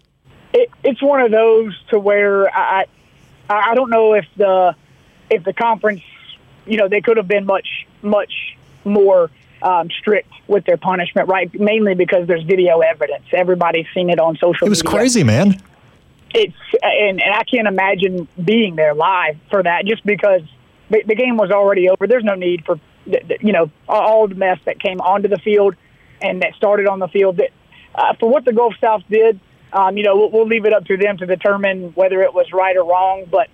It, 0.53 0.71
it's 0.83 1.03
one 1.03 1.21
of 1.21 1.31
those 1.31 1.79
to 1.91 1.99
where 1.99 2.49
I, 2.57 2.87
I 3.51 3.75
don't 3.75 3.91
know 3.91 4.15
if 4.15 4.25
the 4.37 4.75
if 5.31 5.43
the 5.43 5.53
conference 5.53 6.03
you 6.67 6.77
know, 6.77 6.89
they 6.89 7.01
could 7.01 7.17
have 7.17 7.29
been 7.29 7.47
much, 7.47 7.87
much 8.03 8.57
more 8.85 9.31
um, 9.63 9.89
strict 9.91 10.31
with 10.47 10.65
their 10.65 10.77
punishment, 10.77 11.29
right? 11.29 11.53
Mainly 11.59 11.95
because 11.95 12.27
there's 12.27 12.45
video 12.45 12.81
evidence. 12.81 13.25
Everybody's 13.33 13.87
seen 13.95 14.11
it 14.11 14.19
on 14.19 14.37
social. 14.37 14.67
It 14.67 14.71
was 14.71 14.85
media. 14.85 14.99
crazy, 14.99 15.25
man. 15.25 15.61
It's 16.35 16.57
and, 16.83 17.23
and 17.23 17.35
I 17.35 17.45
can't 17.45 17.69
imagine 17.69 18.29
being 18.43 18.77
there 18.77 18.95
live 18.95 19.37
for 19.51 19.63
that, 19.63 19.87
just 19.87 20.05
because 20.05 20.43
the, 20.91 21.03
the 21.07 21.15
game 21.15 21.37
was 21.37 21.51
already 21.51 21.89
over. 21.89 22.07
There's 22.07 22.25
no 22.25 22.35
need 22.35 22.65
for 22.65 22.79
you 23.07 23.53
know 23.53 23.71
all 23.89 24.27
the 24.29 24.35
mess 24.35 24.59
that 24.65 24.81
came 24.81 25.01
onto 25.01 25.29
the 25.29 25.39
field 25.39 25.77
and 26.21 26.43
that 26.43 26.55
started 26.57 26.87
on 26.87 26.99
the 26.99 27.09
field. 27.09 27.37
That 27.37 27.51
uh, 27.95 28.15
for 28.19 28.29
what 28.29 28.45
the 28.45 28.53
Gulf 28.53 28.75
South 28.81 29.03
did, 29.09 29.39
um, 29.73 29.97
you 29.97 30.05
know, 30.05 30.17
we'll, 30.17 30.31
we'll 30.31 30.47
leave 30.47 30.67
it 30.67 30.73
up 30.73 30.85
to 30.87 30.97
them 30.97 31.19
to 31.19 31.27
determine 31.27 31.93
whether 31.95 32.23
it 32.23 32.35
was 32.35 32.53
right 32.53 32.77
or 32.77 32.85
wrong. 32.85 33.27
But 33.31 33.49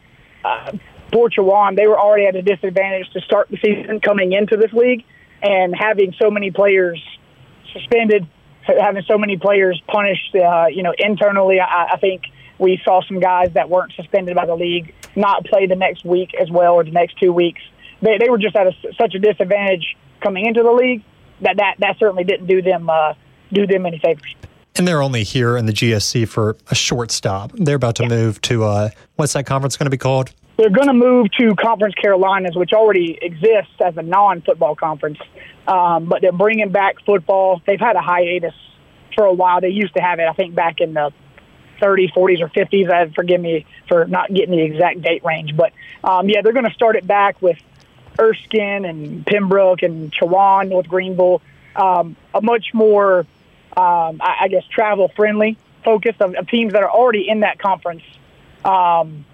uh, 0.44 0.72
for 1.12 1.28
Chowan, 1.28 1.76
they 1.76 1.86
were 1.86 1.98
already 1.98 2.26
at 2.26 2.36
a 2.36 2.42
disadvantage 2.42 3.10
to 3.12 3.20
start 3.20 3.48
the 3.48 3.58
season 3.58 4.00
coming 4.00 4.32
into 4.32 4.56
this 4.56 4.72
league, 4.72 5.04
and 5.42 5.74
having 5.76 6.14
so 6.20 6.30
many 6.30 6.50
players 6.50 7.02
suspended, 7.72 8.26
having 8.62 9.02
so 9.06 9.18
many 9.18 9.36
players 9.36 9.80
punished, 9.86 10.34
uh, 10.34 10.66
you 10.66 10.82
know, 10.82 10.94
internally, 10.98 11.60
I, 11.60 11.92
I 11.92 11.96
think 11.98 12.22
we 12.58 12.80
saw 12.84 13.00
some 13.02 13.20
guys 13.20 13.52
that 13.54 13.70
weren't 13.70 13.92
suspended 13.94 14.36
by 14.36 14.46
the 14.46 14.54
league 14.54 14.94
not 15.16 15.44
play 15.44 15.66
the 15.66 15.76
next 15.76 16.04
week 16.04 16.34
as 16.40 16.50
well 16.50 16.74
or 16.74 16.84
the 16.84 16.90
next 16.90 17.18
two 17.18 17.32
weeks. 17.32 17.60
They, 18.02 18.18
they 18.18 18.28
were 18.28 18.38
just 18.38 18.54
at 18.54 18.66
a, 18.66 18.72
such 18.98 19.14
a 19.14 19.18
disadvantage 19.18 19.96
coming 20.22 20.46
into 20.46 20.62
the 20.62 20.70
league 20.70 21.02
that 21.40 21.56
that, 21.56 21.76
that 21.78 21.98
certainly 21.98 22.24
didn't 22.24 22.46
do 22.46 22.62
them 22.62 22.88
uh, 22.88 23.14
do 23.52 23.66
them 23.66 23.86
any 23.86 23.98
favors. 23.98 24.34
And 24.76 24.86
they're 24.86 25.02
only 25.02 25.24
here 25.24 25.56
in 25.56 25.66
the 25.66 25.72
GSC 25.72 26.28
for 26.28 26.56
a 26.70 26.74
short 26.74 27.10
stop. 27.10 27.52
They're 27.54 27.76
about 27.76 27.96
to 27.96 28.04
yeah. 28.04 28.08
move 28.10 28.40
to 28.42 28.64
uh, 28.64 28.90
what's 29.16 29.32
that 29.32 29.46
conference 29.46 29.76
going 29.76 29.86
to 29.86 29.90
be 29.90 29.98
called? 29.98 30.32
They're 30.60 30.68
going 30.68 30.88
to 30.88 30.92
move 30.92 31.28
to 31.38 31.54
Conference 31.54 31.94
Carolinas, 31.94 32.54
which 32.54 32.74
already 32.74 33.18
exists 33.22 33.72
as 33.82 33.96
a 33.96 34.02
non-football 34.02 34.76
conference, 34.76 35.16
um, 35.66 36.04
but 36.04 36.20
they're 36.20 36.32
bringing 36.32 36.68
back 36.68 36.96
football. 37.06 37.62
They've 37.66 37.80
had 37.80 37.96
a 37.96 38.02
hiatus 38.02 38.52
for 39.14 39.24
a 39.24 39.32
while. 39.32 39.62
They 39.62 39.70
used 39.70 39.94
to 39.94 40.02
have 40.02 40.18
it, 40.18 40.28
I 40.28 40.34
think, 40.34 40.54
back 40.54 40.82
in 40.82 40.92
the 40.92 41.14
30s, 41.80 42.12
40s, 42.12 42.42
or 42.42 42.48
50s. 42.50 42.92
I 42.92 43.08
forgive 43.08 43.40
me 43.40 43.64
for 43.88 44.04
not 44.04 44.28
getting 44.34 44.50
the 44.50 44.62
exact 44.62 45.00
date 45.00 45.24
range, 45.24 45.56
but 45.56 45.72
um, 46.04 46.28
yeah, 46.28 46.42
they're 46.42 46.52
going 46.52 46.68
to 46.68 46.74
start 46.74 46.94
it 46.96 47.06
back 47.06 47.40
with 47.40 47.56
Erskine 48.20 48.84
and 48.84 49.24
Pembroke 49.24 49.80
and 49.80 50.12
Chowan, 50.12 50.68
North 50.68 50.88
Greenville, 50.88 51.40
um, 51.74 52.16
a 52.34 52.42
much 52.42 52.74
more, 52.74 53.20
um, 53.78 54.20
I, 54.20 54.36
I 54.42 54.48
guess, 54.48 54.64
travel 54.66 55.10
friendly 55.16 55.56
focus 55.86 56.16
of, 56.20 56.34
of, 56.34 56.48
teams 56.48 56.74
that 56.74 56.82
are 56.82 56.90
already 56.90 57.30
in 57.30 57.40
that 57.40 57.58
conference. 57.58 58.02
Um, 58.62 59.24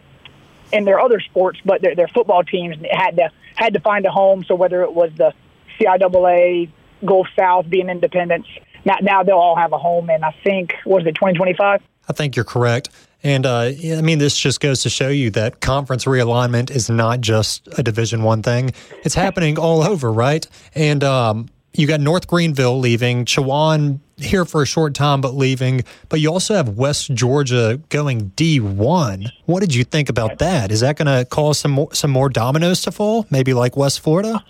in 0.72 0.84
their 0.84 1.00
other 1.00 1.20
sports, 1.20 1.58
but 1.64 1.82
their, 1.82 1.94
their 1.94 2.08
football 2.08 2.42
teams 2.42 2.76
had 2.90 3.16
to 3.16 3.30
had 3.54 3.74
to 3.74 3.80
find 3.80 4.04
a 4.06 4.10
home. 4.10 4.44
So 4.44 4.54
whether 4.54 4.82
it 4.82 4.92
was 4.92 5.10
the 5.16 5.32
CIAA, 5.78 6.70
Gulf 7.04 7.28
South 7.38 7.68
being 7.68 7.88
independents, 7.88 8.48
now 8.84 8.96
now 9.00 9.22
they'll 9.22 9.36
all 9.36 9.56
have 9.56 9.72
a 9.72 9.78
home. 9.78 10.10
And 10.10 10.24
I 10.24 10.34
think 10.44 10.74
was 10.84 11.06
it 11.06 11.14
2025. 11.14 11.82
I 12.08 12.12
think 12.12 12.36
you're 12.36 12.44
correct. 12.44 12.90
And 13.22 13.44
uh, 13.44 13.72
I 13.84 14.02
mean, 14.02 14.18
this 14.18 14.38
just 14.38 14.60
goes 14.60 14.82
to 14.82 14.90
show 14.90 15.08
you 15.08 15.30
that 15.30 15.60
conference 15.60 16.04
realignment 16.04 16.70
is 16.70 16.88
not 16.88 17.20
just 17.20 17.66
a 17.78 17.82
Division 17.82 18.22
One 18.22 18.42
thing; 18.42 18.72
it's 19.04 19.14
happening 19.14 19.58
all 19.58 19.82
over, 19.82 20.12
right? 20.12 20.46
And 20.74 21.02
um, 21.02 21.48
you 21.72 21.86
got 21.86 22.00
North 22.00 22.26
Greenville 22.26 22.78
leaving. 22.78 23.24
Chowan 23.24 24.00
here 24.16 24.44
for 24.44 24.62
a 24.62 24.66
short 24.66 24.94
time 24.94 25.20
but 25.20 25.34
leaving. 25.34 25.84
But 26.08 26.20
you 26.20 26.30
also 26.30 26.54
have 26.54 26.70
West 26.70 27.12
Georgia 27.14 27.80
going 27.88 28.30
D1. 28.36 29.30
What 29.44 29.60
did 29.60 29.74
you 29.74 29.84
think 29.84 30.08
about 30.08 30.38
that? 30.38 30.70
Is 30.70 30.80
that 30.80 30.96
going 30.96 31.06
to 31.06 31.24
cause 31.24 31.58
some 31.58 31.72
more, 31.72 31.92
some 31.92 32.10
more 32.10 32.28
dominoes 32.28 32.82
to 32.82 32.92
fall? 32.92 33.26
Maybe 33.30 33.54
like 33.54 33.76
West 33.76 34.00
Florida? 34.00 34.44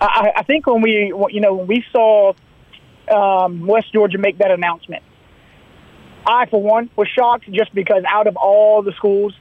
I, 0.00 0.32
I 0.36 0.42
think 0.44 0.66
when 0.66 0.80
we, 0.80 1.12
you 1.30 1.40
know, 1.40 1.54
when 1.54 1.66
we 1.66 1.84
saw 1.92 2.32
um, 3.10 3.66
West 3.66 3.92
Georgia 3.92 4.18
make 4.18 4.38
that 4.38 4.50
announcement, 4.50 5.02
I, 6.26 6.46
for 6.46 6.62
one, 6.62 6.90
was 6.96 7.08
shocked 7.08 7.50
just 7.50 7.74
because 7.74 8.02
out 8.08 8.26
of 8.26 8.36
all 8.36 8.82
the 8.82 8.92
schools 8.92 9.34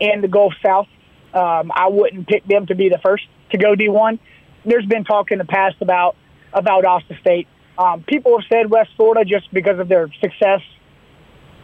in 0.00 0.20
the 0.20 0.28
Gulf 0.28 0.54
South, 0.64 0.86
um, 1.34 1.70
I 1.74 1.88
wouldn't 1.88 2.26
pick 2.28 2.44
them 2.46 2.66
to 2.66 2.74
be 2.74 2.88
the 2.88 2.98
first 2.98 3.24
to 3.50 3.58
go 3.58 3.74
D1. 3.74 4.18
There's 4.64 4.86
been 4.86 5.04
talk 5.04 5.30
in 5.30 5.38
the 5.38 5.44
past 5.44 5.76
about 5.80 6.16
about 6.52 6.84
Austin 6.84 7.18
State. 7.20 7.46
Um, 7.78 8.02
people 8.02 8.38
have 8.38 8.46
said 8.48 8.70
West 8.70 8.90
Florida 8.96 9.24
just 9.24 9.52
because 9.52 9.78
of 9.78 9.88
their 9.88 10.08
success 10.20 10.60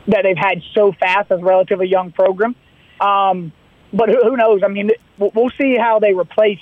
that 0.09 0.23
they've 0.25 0.37
had 0.37 0.63
so 0.75 0.93
fast 0.93 1.31
as 1.31 1.41
a 1.41 1.45
relatively 1.45 1.89
young 1.89 2.13
program. 2.13 2.55
Um, 3.01 3.53
but 3.93 4.09
who, 4.09 4.23
who 4.23 4.37
knows? 4.37 4.63
I 4.65 4.69
mean, 4.69 4.91
we'll 5.19 5.51
see 5.59 5.77
how 5.77 5.99
they 5.99 6.13
replace 6.13 6.61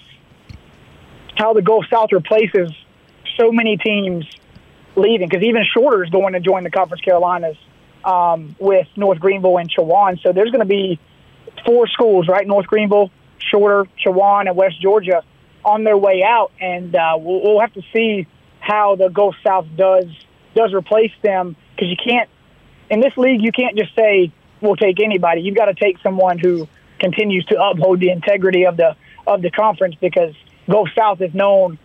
how 1.37 1.55
the 1.55 1.63
Gulf 1.63 1.87
South 1.91 2.13
replaces 2.13 2.71
so 3.39 3.51
many 3.51 3.77
teams 3.79 4.27
leaving 4.97 5.29
because 5.29 5.43
even 5.43 5.65
Shorter 5.73 6.05
is 6.05 6.11
going 6.11 6.35
to 6.35 6.41
join 6.41 6.65
the 6.65 6.71
Conference 6.71 7.03
Carolinas 7.03 7.57
um, 8.05 8.55
with 8.59 8.87
North 8.97 9.21
Greenville 9.21 9.57
and 9.59 9.71
Chowan. 9.71 10.21
So 10.23 10.33
there's 10.33 10.51
going 10.51 10.61
to 10.61 10.67
be 10.67 10.99
four 11.65 11.87
schools, 11.89 12.29
right? 12.29 12.47
North 12.47 12.67
Greenville, 12.67 13.11
Shorter, 13.39 13.89
Chowan, 14.05 14.49
and 14.49 14.57
West 14.57 14.81
Georgia 14.81 15.23
on 15.65 15.85
their 15.85 15.97
way 15.97 16.23
out, 16.23 16.53
and 16.61 16.95
uh, 16.95 17.17
we'll, 17.19 17.43
we'll 17.43 17.61
have 17.61 17.73
to 17.75 17.83
see 17.93 18.27
how 18.71 18.97
the 18.97 19.09
Gulf 19.09 19.35
South 19.45 19.67
does 19.77 20.07
does 20.55 20.73
replace 20.73 21.13
them 21.23 21.57
because 21.75 21.89
you 21.91 21.97
can't 21.97 22.29
in 22.89 23.01
this 23.01 23.17
league 23.17 23.43
you 23.43 23.53
can't 23.53 23.77
just 23.77 23.95
say 23.95 24.33
we'll 24.61 24.77
take 24.77 25.01
anybody. 25.01 25.41
You've 25.41 25.57
got 25.57 25.67
to 25.67 25.75
take 25.75 25.99
someone 26.03 26.39
who 26.39 26.69
continues 26.99 27.45
to 27.47 27.61
uphold 27.61 28.01
the 28.01 28.11
integrity 28.11 28.67
of 28.67 28.77
the 28.77 28.97
of 29.27 29.43
the 29.43 29.51
conference 29.51 29.97
because 30.01 30.35
Gulf 30.69 30.89
South 30.97 31.21
is 31.21 31.35
known 31.35 31.79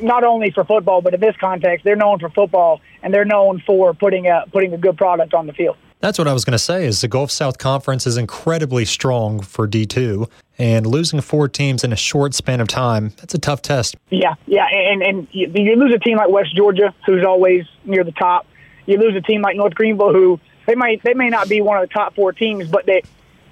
not 0.00 0.24
only 0.24 0.50
for 0.50 0.64
football, 0.64 1.02
but 1.02 1.14
in 1.14 1.20
this 1.20 1.36
context, 1.36 1.84
they're 1.84 1.96
known 1.96 2.18
for 2.18 2.30
football 2.30 2.80
and 3.02 3.12
they're 3.12 3.24
known 3.24 3.62
for 3.66 3.94
putting 3.94 4.26
a 4.26 4.44
putting 4.52 4.72
a 4.72 4.78
good 4.78 4.96
product 4.96 5.34
on 5.34 5.46
the 5.46 5.52
field. 5.52 5.76
That's 6.00 6.18
what 6.18 6.28
I 6.28 6.32
was 6.32 6.44
going 6.44 6.52
to 6.52 6.58
say. 6.58 6.86
Is 6.86 7.02
the 7.02 7.08
Gulf 7.08 7.30
South 7.30 7.58
Conference 7.58 8.06
is 8.06 8.16
incredibly 8.16 8.84
strong 8.84 9.40
for 9.40 9.66
D 9.66 9.84
two, 9.86 10.28
and 10.60 10.86
losing 10.86 11.22
four 11.22 11.48
teams 11.48 11.82
in 11.82 11.92
a 11.92 11.96
short 11.96 12.34
span 12.34 12.60
of 12.60 12.68
time 12.68 13.12
that's 13.16 13.34
a 13.34 13.38
tough 13.38 13.62
test. 13.62 13.96
Yeah, 14.10 14.34
yeah, 14.46 14.66
and 14.70 15.02
and 15.02 15.26
you, 15.32 15.48
lose 15.48 15.94
a 15.94 15.98
team 15.98 16.18
like 16.18 16.28
West 16.28 16.54
Georgia, 16.54 16.94
who's 17.06 17.24
always 17.24 17.64
near 17.84 18.04
the 18.04 18.12
top. 18.12 18.46
You 18.84 18.98
lose 18.98 19.16
a 19.16 19.22
team 19.22 19.40
like 19.40 19.56
North 19.56 19.74
Greenville, 19.74 20.12
who 20.12 20.38
they 20.66 20.74
might 20.74 21.02
they 21.02 21.14
may 21.14 21.30
not 21.30 21.48
be 21.48 21.62
one 21.62 21.82
of 21.82 21.88
the 21.88 21.92
top 21.92 22.14
four 22.14 22.32
teams, 22.32 22.68
but 22.68 22.84
they 22.84 23.02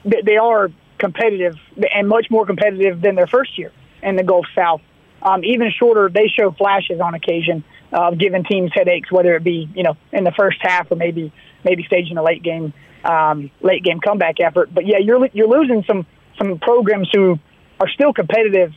they 0.04 0.36
are 0.36 0.70
competitive 0.98 1.56
and 1.94 2.08
much 2.08 2.26
more 2.30 2.44
competitive 2.44 3.00
than 3.00 3.14
their 3.14 3.26
first 3.26 3.58
year 3.58 3.72
in 4.02 4.16
the 4.16 4.22
Gulf 4.22 4.46
South. 4.54 4.82
Um, 5.22 5.42
even 5.44 5.70
Shorter, 5.70 6.10
they 6.10 6.28
show 6.28 6.50
flashes 6.52 7.00
on 7.00 7.14
occasion 7.14 7.64
of 7.90 8.18
giving 8.18 8.44
teams 8.44 8.70
headaches, 8.74 9.10
whether 9.10 9.34
it 9.34 9.42
be 9.42 9.66
you 9.74 9.82
know 9.82 9.96
in 10.12 10.24
the 10.24 10.32
first 10.32 10.58
half 10.60 10.92
or 10.92 10.96
maybe 10.96 11.32
maybe 11.64 11.84
staging 11.84 12.18
a 12.18 12.22
late 12.22 12.42
game 12.42 12.74
um, 13.02 13.50
late 13.62 13.82
game 13.82 14.00
comeback 14.00 14.40
effort. 14.40 14.74
But 14.74 14.86
yeah, 14.86 14.98
you're 14.98 15.26
you're 15.32 15.48
losing 15.48 15.84
some 15.84 16.06
some 16.38 16.58
programs 16.58 17.08
who 17.12 17.38
are 17.80 17.88
still 17.88 18.12
competitive 18.12 18.72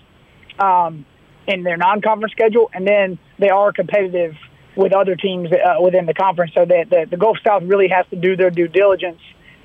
um, 0.60 1.06
in 1.47 1.63
their 1.63 1.78
non-conference 1.78 2.32
schedule, 2.32 2.69
and 2.74 2.88
then 2.88 3.17
they 3.39 3.50
are 3.50 3.71
competitive 3.71 4.36
with 4.76 4.93
other 4.93 5.15
teams 5.15 5.50
uh, 5.52 5.82
within 5.82 6.06
the 6.06 6.13
conference. 6.13 6.52
So 6.56 6.65
that 6.65 6.89
the, 6.89 7.08
the 7.10 7.17
Gulf 7.17 7.38
South 7.45 7.63
really 7.63 7.88
has 7.89 8.06
to 8.10 8.15
do 8.15 8.36
their 8.36 8.52
due 8.52 8.67
diligence 8.67 9.21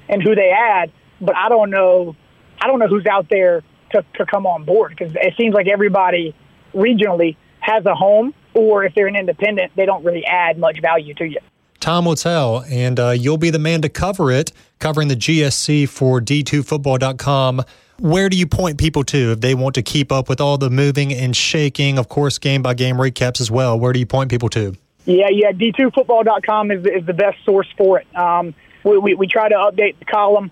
and 0.09 0.23
who 0.23 0.35
they 0.35 0.51
add. 0.51 0.93
But 1.21 1.37
I 1.37 1.49
don't 1.49 1.71
know, 1.71 2.17
I 2.61 2.67
don't 2.67 2.79
know 2.79 2.89
who's 2.89 3.07
out 3.07 3.29
there 3.31 3.63
to, 3.93 4.05
to 4.17 4.27
come 4.27 4.47
on 4.47 4.65
board 4.65 4.95
because 4.97 5.15
it 5.15 5.35
seems 5.39 5.55
like 5.55 5.69
everybody 5.69 6.35
regionally 6.75 7.37
has 7.61 7.85
a 7.87 7.95
home, 7.95 8.35
or 8.55 8.85
if 8.85 8.95
they're 8.95 9.07
an 9.07 9.17
independent, 9.17 9.73
they 9.77 9.87
don't 9.87 10.05
really 10.05 10.25
add 10.25 10.59
much 10.59 10.81
value 10.81 11.15
to 11.15 11.25
you. 11.25 11.39
Time 11.81 12.05
will 12.05 12.17
tell, 12.17 12.65
and 12.69 12.99
uh, 12.99 13.11
you'll 13.11 13.37
be 13.37 13.51
the 13.51 13.59
man 13.59 13.83
to 13.83 13.89
cover 13.89 14.31
it, 14.31 14.53
covering 14.79 15.09
the 15.09 15.15
GSC 15.15 15.89
for 15.89 16.21
D2Football.com. 16.21 17.63
Where 17.99 18.29
do 18.29 18.37
you 18.37 18.47
point 18.47 18.79
people 18.79 19.05
to 19.05 19.33
if 19.33 19.41
they 19.41 19.55
want 19.55 19.75
to 19.77 19.83
keep 19.83 20.13
up 20.13 20.29
with 20.29 20.41
all 20.41 20.59
the 20.59 20.69
moving 20.69 21.13
and 21.13 21.35
shaking, 21.35 21.99
of 21.99 22.09
course, 22.09 22.39
game 22.39 22.63
by 22.63 22.75
game 22.75 22.97
recaps 22.97 23.41
as 23.41 23.51
well? 23.51 23.79
Where 23.79 23.93
do 23.93 23.99
you 23.99 24.07
point 24.07 24.31
people 24.31 24.51
to? 24.51 24.75
Yeah, 25.07 25.29
yeah, 25.31 25.53
D2Football.com 25.53 26.73
is, 26.73 26.85
is 26.85 27.07
the 27.07 27.15
best 27.15 27.39
source 27.45 27.69
for 27.79 28.01
it. 28.01 28.17
Um, 28.17 28.55
we, 28.85 28.99
we, 28.99 29.15
we, 29.15 29.27
try 29.29 29.49
to 29.49 29.55
update 29.55 29.99
the 29.99 30.05
column 30.05 30.51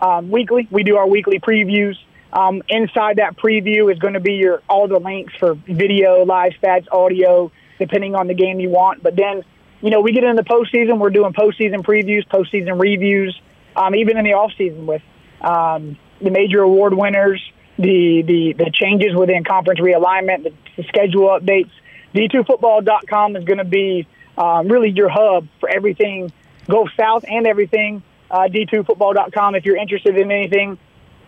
um, 0.00 0.30
weekly. 0.30 0.68
We 0.70 0.84
do 0.84 0.96
our 0.96 1.08
weekly 1.08 1.40
previews. 1.40 1.96
Um, 2.32 2.62
inside 2.68 3.16
that 3.16 3.36
preview 3.36 3.90
is 3.92 3.98
going 3.98 4.14
to 4.14 4.20
be 4.20 4.34
your 4.34 4.62
all 4.68 4.88
the 4.88 4.98
links 4.98 5.32
for 5.38 5.54
video, 5.54 6.24
live 6.24 6.52
stats, 6.62 6.86
audio, 6.92 7.50
depending 7.78 8.14
on 8.14 8.26
the 8.26 8.34
game 8.34 8.60
you 8.60 8.68
want. 8.68 9.02
But 9.02 9.16
then, 9.16 9.42
you 9.80 9.90
know, 9.90 10.00
we 10.00 10.12
get 10.12 10.22
into 10.22 10.42
the 10.42 10.48
postseason. 10.48 10.98
We're 10.98 11.10
doing 11.10 11.32
postseason 11.32 11.82
previews, 11.82 12.26
postseason 12.28 12.80
reviews, 12.80 13.40
um, 13.74 13.94
even 13.94 14.18
in 14.18 14.24
the 14.24 14.34
off 14.34 14.52
season 14.58 14.86
with 14.86 15.02
um, 15.40 15.96
the 16.20 16.30
major 16.30 16.60
award 16.60 16.94
winners, 16.94 17.42
the, 17.78 18.22
the 18.22 18.52
the 18.52 18.70
changes 18.72 19.14
within 19.14 19.44
conference 19.44 19.80
realignment, 19.80 20.44
the, 20.44 20.52
the 20.76 20.84
schedule 20.84 21.28
updates. 21.28 21.70
D2Football.com 22.14 23.36
is 23.36 23.44
going 23.44 23.58
to 23.58 23.64
be 23.64 24.06
um, 24.38 24.68
really 24.68 24.90
your 24.90 25.08
hub 25.08 25.48
for 25.58 25.68
everything 25.68 26.32
Gulf 26.68 26.88
South 26.96 27.24
and 27.28 27.46
everything 27.46 28.02
uh, 28.30 28.48
D2Football.com. 28.48 29.54
If 29.54 29.64
you're 29.64 29.76
interested 29.76 30.16
in 30.16 30.30
anything 30.30 30.78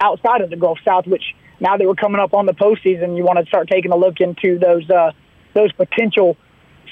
outside 0.00 0.40
of 0.40 0.50
the 0.50 0.56
Gulf 0.56 0.78
South, 0.84 1.06
which 1.06 1.34
now 1.60 1.76
that 1.76 1.86
we're 1.86 1.94
coming 1.94 2.20
up 2.20 2.34
on 2.34 2.46
the 2.46 2.54
postseason, 2.54 3.16
you 3.16 3.24
want 3.24 3.38
to 3.38 3.46
start 3.46 3.68
taking 3.68 3.92
a 3.92 3.96
look 3.96 4.20
into 4.20 4.58
those 4.58 4.88
uh, 4.90 5.12
those 5.54 5.72
potential 5.72 6.36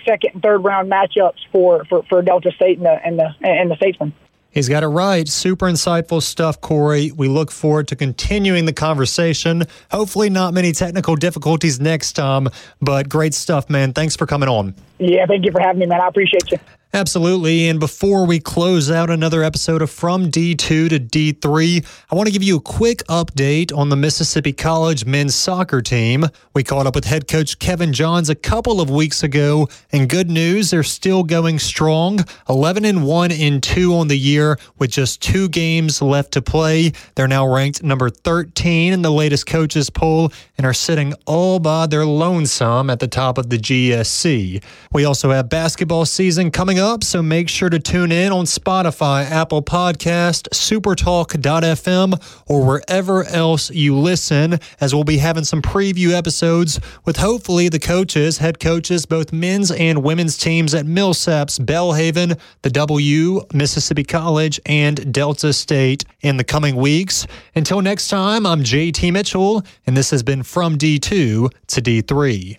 second 0.07 0.35
and 0.35 0.43
third 0.43 0.65
round 0.65 0.91
matchups 0.91 1.39
for, 1.53 1.85
for, 1.85 2.03
for 2.05 2.23
Delta 2.23 2.51
State 2.53 2.79
and 2.79 2.87
the 2.87 2.99
and 3.05 3.19
the 3.19 3.35
and 3.43 3.71
the 3.71 3.77
Statesmen. 3.77 4.15
He's 4.55 4.69
got 4.69 4.85
it 4.85 4.89
right. 4.89 5.29
Super 5.29 5.67
insightful 5.67 6.23
stuff, 6.23 6.61
Cory. 6.61 7.11
We 7.11 7.27
look 7.27 7.51
forward 7.51 7.89
to 7.89 7.97
continuing 7.97 8.67
the 8.67 8.73
conversation. 8.73 9.65
Hopefully, 9.91 10.31
not 10.31 10.55
many 10.55 10.71
technical 10.71 11.17
difficulties 11.17 11.81
next 11.81 12.13
time, 12.13 12.49
but 12.81 13.09
great 13.09 13.35
stuff, 13.35 13.69
man. 13.69 13.93
Thanks 13.93 14.15
for 14.15 14.27
coming 14.27 14.49
on. 14.49 14.77
Yeah, 14.99 15.27
thank 15.27 15.45
you 15.45 15.51
for 15.51 15.61
having 15.61 15.81
me, 15.81 15.87
man. 15.87 16.01
I 16.01 16.07
appreciate 16.07 16.53
you. 16.53 16.59
Absolutely. 16.95 17.69
And 17.69 17.81
before 17.81 18.25
we 18.25 18.39
close 18.39 18.89
out 18.89 19.11
another 19.11 19.43
episode 19.43 19.83
of 19.83 19.91
From 19.91 20.31
D2 20.31 20.57
to 20.91 21.01
D3, 21.01 21.85
I 22.09 22.15
want 22.15 22.29
to 22.29 22.33
give 22.33 22.45
you 22.45 22.59
a 22.59 22.61
quick 22.61 22.99
update 23.09 23.77
on 23.77 23.89
the 23.89 23.97
Mississippi 23.97 24.53
College 24.53 25.05
men's 25.05 25.35
soccer 25.35 25.83
team. 25.83 26.25
We 26.55 26.63
caught 26.63 26.87
up 26.87 26.95
with 26.95 27.05
head 27.05 27.27
coach 27.27 27.59
Kevin 27.59 27.93
Johns 27.93 28.31
a 28.31 28.37
couple 28.37 28.81
of 28.81 28.91
weeks 28.91 29.25
ago, 29.25 29.67
and 29.91 30.09
good 30.09 30.31
news, 30.31 30.71
they're 30.71 30.85
still 30.85 31.25
going 31.25 31.59
strong 31.59 32.21
11 32.49 32.85
and 32.85 33.05
1 33.05 33.33
in 33.33 33.61
2 33.61 33.93
on 33.93 34.07
the 34.07 34.17
year 34.17 34.57
with 34.79 34.93
just 34.93 35.21
two 35.21 35.49
games 35.49 36.01
left 36.01 36.31
to 36.35 36.43
play. 36.43 36.93
They're 37.17 37.27
now 37.27 37.53
ranked 37.53 37.83
number 37.83 38.09
13 38.09 38.93
in 38.93 39.03
the 39.03 39.11
latest 39.11 39.47
coaches 39.47 39.91
poll 39.91 40.33
and 40.57 40.65
are 40.65 40.73
sitting 40.73 41.13
all 41.27 41.59
by 41.59 41.89
their 41.89 42.07
lonesome 42.07 42.89
at 42.89 43.01
the 43.01 43.09
top 43.09 43.37
of 43.37 43.51
the 43.51 43.59
GSC. 43.59 44.63
We 44.93 45.05
also 45.05 45.33
have 45.33 45.49
basketball 45.49 46.05
season 46.05 46.53
coming 46.53 46.79
up 46.79 46.84
up, 46.85 47.03
so 47.03 47.23
make 47.23 47.49
sure 47.49 47.71
to 47.71 47.81
tune 47.81 48.13
in 48.13 48.31
on 48.31 48.45
Spotify, 48.45 49.25
Apple 49.29 49.63
Podcast, 49.63 50.49
supertalk.fm, 50.51 52.43
or 52.47 52.65
wherever 52.65 53.25
else 53.25 53.71
you 53.71 53.97
listen, 53.97 54.61
as 54.81 54.95
we'll 54.95 55.03
be 55.03 55.17
having 55.17 55.45
some 55.45 55.63
preview 55.63 56.13
episodes 56.13 56.79
with 57.07 57.17
hopefully 57.17 57.69
the 57.71 57.79
coaches, 57.79 58.39
head 58.39 58.61
coaches, 58.61 59.07
both 59.07 59.33
men's 59.33 59.71
and 59.71 60.03
women's 60.03 60.37
teams 60.37 60.75
at 60.75 60.85
Millsaps, 60.85 61.59
Belhaven, 61.59 62.39
the 62.63 62.71
W, 62.71 63.41
Mississippi 63.55 64.05
College, 64.05 64.61
and 64.67 65.13
Delta 65.13 65.53
State 65.53 66.05
in 66.21 66.37
the 66.37 66.45
coming 66.45 66.77
weeks. 66.77 67.27
Until 67.55 67.81
next 67.81 68.09
time, 68.09 68.45
I'm 68.45 68.63
JT 68.63 69.13
Mitchell, 69.13 69.63
and 69.87 69.97
this 69.97 70.11
has 70.11 70.23
been 70.23 70.43
From 70.43 70.77
D2 70.77 71.01
to 71.01 71.81
D3. 71.81 72.59